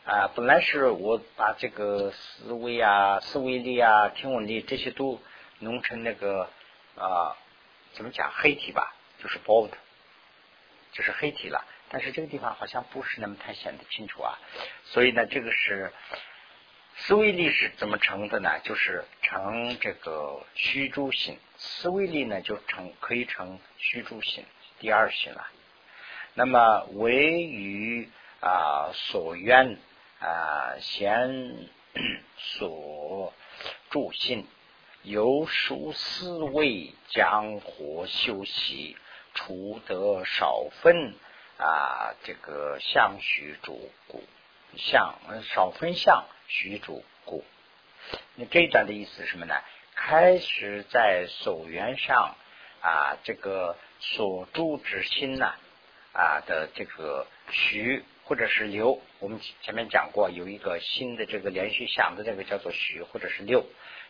[0.05, 5.21] 啊，本来是我把这个思维啊、思维力啊、听闻力这些都
[5.59, 6.49] 弄成那个
[6.95, 7.35] 啊，
[7.91, 9.71] 怎么讲黑体吧，就是 bold。
[10.93, 14.39] 就是黑体了，但是这个地方好像不是那么太显得清楚啊，
[14.85, 15.91] 所以呢，这个是
[16.95, 18.59] 思维力是怎么成的呢？
[18.63, 24.45] 就是成这个虚诸心，思维力呢就成可以成虚诸心
[24.79, 25.47] 第二心了。
[26.35, 29.77] 那么唯于啊所愿
[30.19, 31.69] 啊贤
[32.37, 33.33] 所
[33.89, 34.47] 助心，
[35.01, 38.95] 由殊思维将活修习。
[39.33, 41.15] 除得少分
[41.57, 44.23] 啊，这个相许主故，
[44.77, 45.15] 相
[45.53, 47.43] 少分相许主故。
[48.35, 49.55] 那这一段的意思是什么呢？
[49.95, 52.35] 开始在所缘上
[52.81, 55.55] 啊，这个所住之心呐
[56.13, 63.65] 啊的这个虚或者是流，我们前面讲过，有一个新的这个连续想的这个叫做虚或者是六。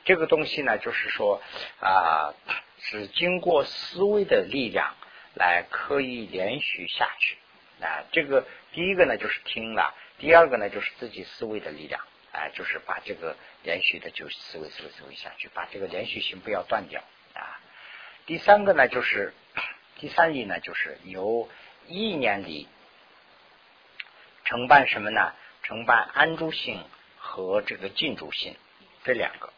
[0.05, 1.41] 这个东西呢，就是说
[1.79, 2.33] 啊，
[2.79, 4.95] 是经过思维的力量。
[5.35, 7.37] 来刻意连续下去
[7.83, 8.05] 啊！
[8.11, 17.01] 这个第一个呢就是听了，第二个呢就是自己思维的力量，哎，就是把这个连续的就思维思维思维下去，把这个连续性不要断掉
[17.33, 17.59] 啊。
[18.25, 19.33] 第三个呢就是
[19.99, 21.49] 第三力呢就是由
[21.87, 22.67] 意念力
[24.45, 25.33] 承办什么呢？
[25.63, 26.83] 承办安住性
[27.17, 28.55] 和这个静住性
[29.03, 29.51] 这两个。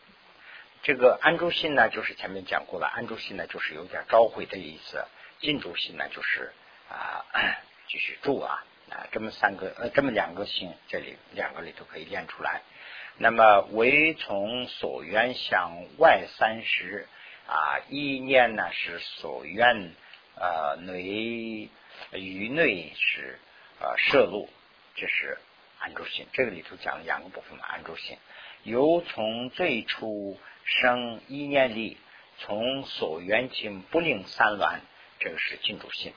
[0.84, 5.04] 这个安住性呢就是前面讲过了，安住性呢就是有点召回的意思。
[5.46, 6.52] 进住心呢，就是
[6.90, 7.24] 啊，
[7.88, 12.62] 继续住啊啊，这么三个呃，这么两个心，这里两个里头可以练出来。
[13.18, 17.08] 那么唯从所愿向外三十
[17.48, 19.92] 啊，意念呢是所愿
[20.36, 21.70] 呃内
[22.12, 23.38] 于内是
[23.80, 24.50] 呃摄入，
[24.96, 25.38] 这是
[25.78, 26.26] 安住心。
[26.34, 28.18] 这个里头讲两个部分的安住心，
[28.64, 31.98] 由从最初生意念力，
[32.40, 34.82] 从所缘情不令散乱。
[35.26, 36.14] 这个是进主心，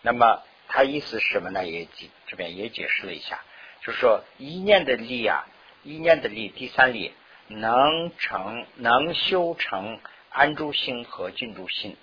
[0.00, 1.66] 那么他意思是什么呢？
[1.66, 3.40] 也解这边也解释了一下，
[3.80, 5.44] 就是说一念的力啊，
[5.82, 7.12] 一念的力，第三力
[7.48, 9.98] 能成能修成
[10.30, 11.96] 安住心和静住心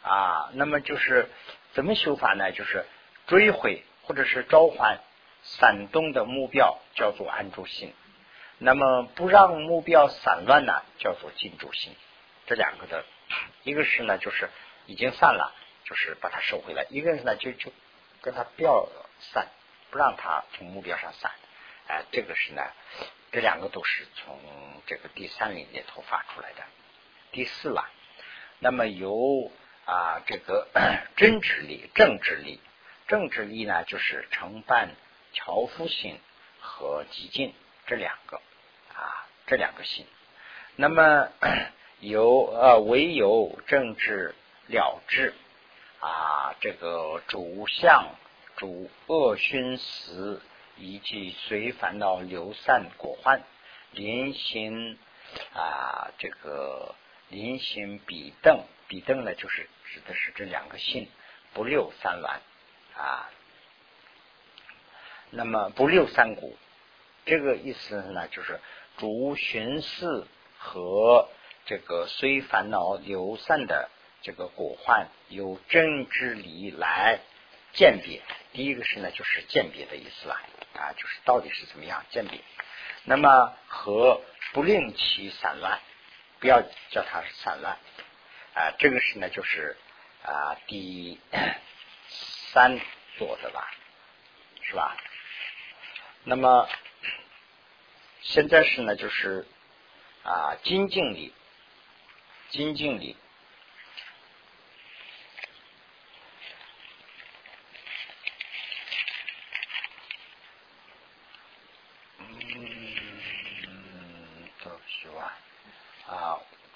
[0.00, 0.48] 啊。
[0.54, 1.28] 那么就是
[1.74, 2.52] 怎么修法呢？
[2.52, 2.86] 就是
[3.26, 4.98] 追回或者是召唤
[5.42, 7.92] 散动的目标，叫做安住心。
[8.56, 11.92] 那么不让目标散乱呢，叫做进住心。
[12.46, 13.04] 这两个的
[13.62, 14.48] 一个是呢，就是。
[14.90, 16.84] 已经散了，就是把它收回来。
[16.90, 17.72] 一个人呢，就就
[18.22, 18.88] 跟他不要
[19.20, 19.46] 散，
[19.88, 21.30] 不让他从目标上散。
[21.86, 22.62] 哎，这个是呢，
[23.30, 24.36] 这两个都是从
[24.88, 26.64] 这个第三领里头发出来的。
[27.30, 27.88] 第四了，
[28.58, 29.52] 那么由
[29.84, 30.66] 啊这个
[31.14, 32.60] 真智力、政治力、
[33.06, 34.90] 政治力呢，就是承办
[35.32, 36.18] 樵夫心
[36.58, 37.54] 和激进
[37.86, 38.42] 这两个
[38.92, 40.04] 啊这两个心。
[40.74, 41.28] 那么
[42.00, 44.34] 由呃唯有政治。
[44.70, 45.34] 了之
[46.00, 48.14] 啊，这个主相
[48.56, 50.40] 主恶熏死，
[50.78, 53.42] 以及随烦恼流散果患，
[53.90, 54.96] 临行
[55.54, 56.94] 啊，这个
[57.28, 61.08] 临行比邓比邓呢，就是指的是这两个性
[61.52, 62.40] 不六三完
[62.96, 63.28] 啊。
[65.30, 66.56] 那么不六三股，
[67.26, 68.60] 这个意思呢，就是
[68.96, 70.26] 主寻思
[70.58, 71.28] 和
[71.66, 73.90] 这个随烦恼流散的。
[74.22, 77.20] 这个果患由真之理来
[77.72, 78.20] 鉴别，
[78.52, 80.34] 第一个是呢，就是鉴别的意思了
[80.74, 82.40] 啊，就是到底是怎么样鉴别。
[83.04, 84.20] 那么和
[84.52, 85.80] 不令其散乱，
[86.38, 86.60] 不要
[86.90, 87.78] 叫它散乱
[88.54, 89.76] 啊，这个是呢，就是
[90.22, 91.18] 啊第
[92.52, 92.78] 三
[93.16, 93.72] 做的吧，
[94.62, 94.96] 是吧？
[96.24, 96.68] 那么
[98.20, 99.46] 现在是呢，就是
[100.24, 101.32] 啊精进理，
[102.50, 103.16] 精进理。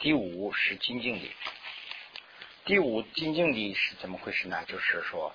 [0.05, 1.31] 第五是精进力，
[2.67, 4.63] 第五精进力是怎么回事呢？
[4.67, 5.35] 就是说，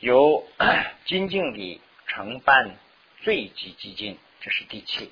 [0.00, 0.48] 由
[1.04, 2.78] 精进力承办
[3.20, 5.10] 最极激进，这是第七；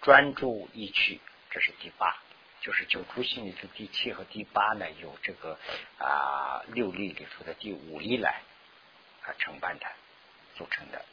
[0.00, 1.20] 专注意趣，
[1.50, 2.16] 这是第八。
[2.62, 5.58] 就是九出心里头第七和第八呢，由这个
[5.98, 8.40] 啊六力里头的第五力来
[9.24, 9.84] 啊承办的
[10.56, 11.04] 组成的。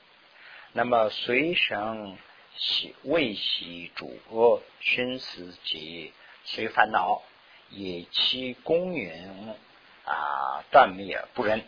[0.71, 2.17] 那么随生
[2.55, 6.13] 喜未喜主恶熏死及
[6.43, 7.21] 随烦恼，
[7.69, 9.53] 以其功允
[10.05, 11.63] 啊断灭不仁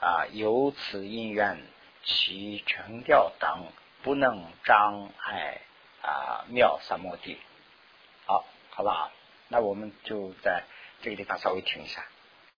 [0.00, 1.62] 啊，有此因缘，
[2.04, 3.66] 其成调等
[4.02, 5.60] 不能障碍
[6.02, 7.38] 啊妙三摩地。
[8.26, 9.10] 好，好吧，
[9.48, 10.64] 那我们就在
[11.02, 12.04] 这个地方稍微停一下。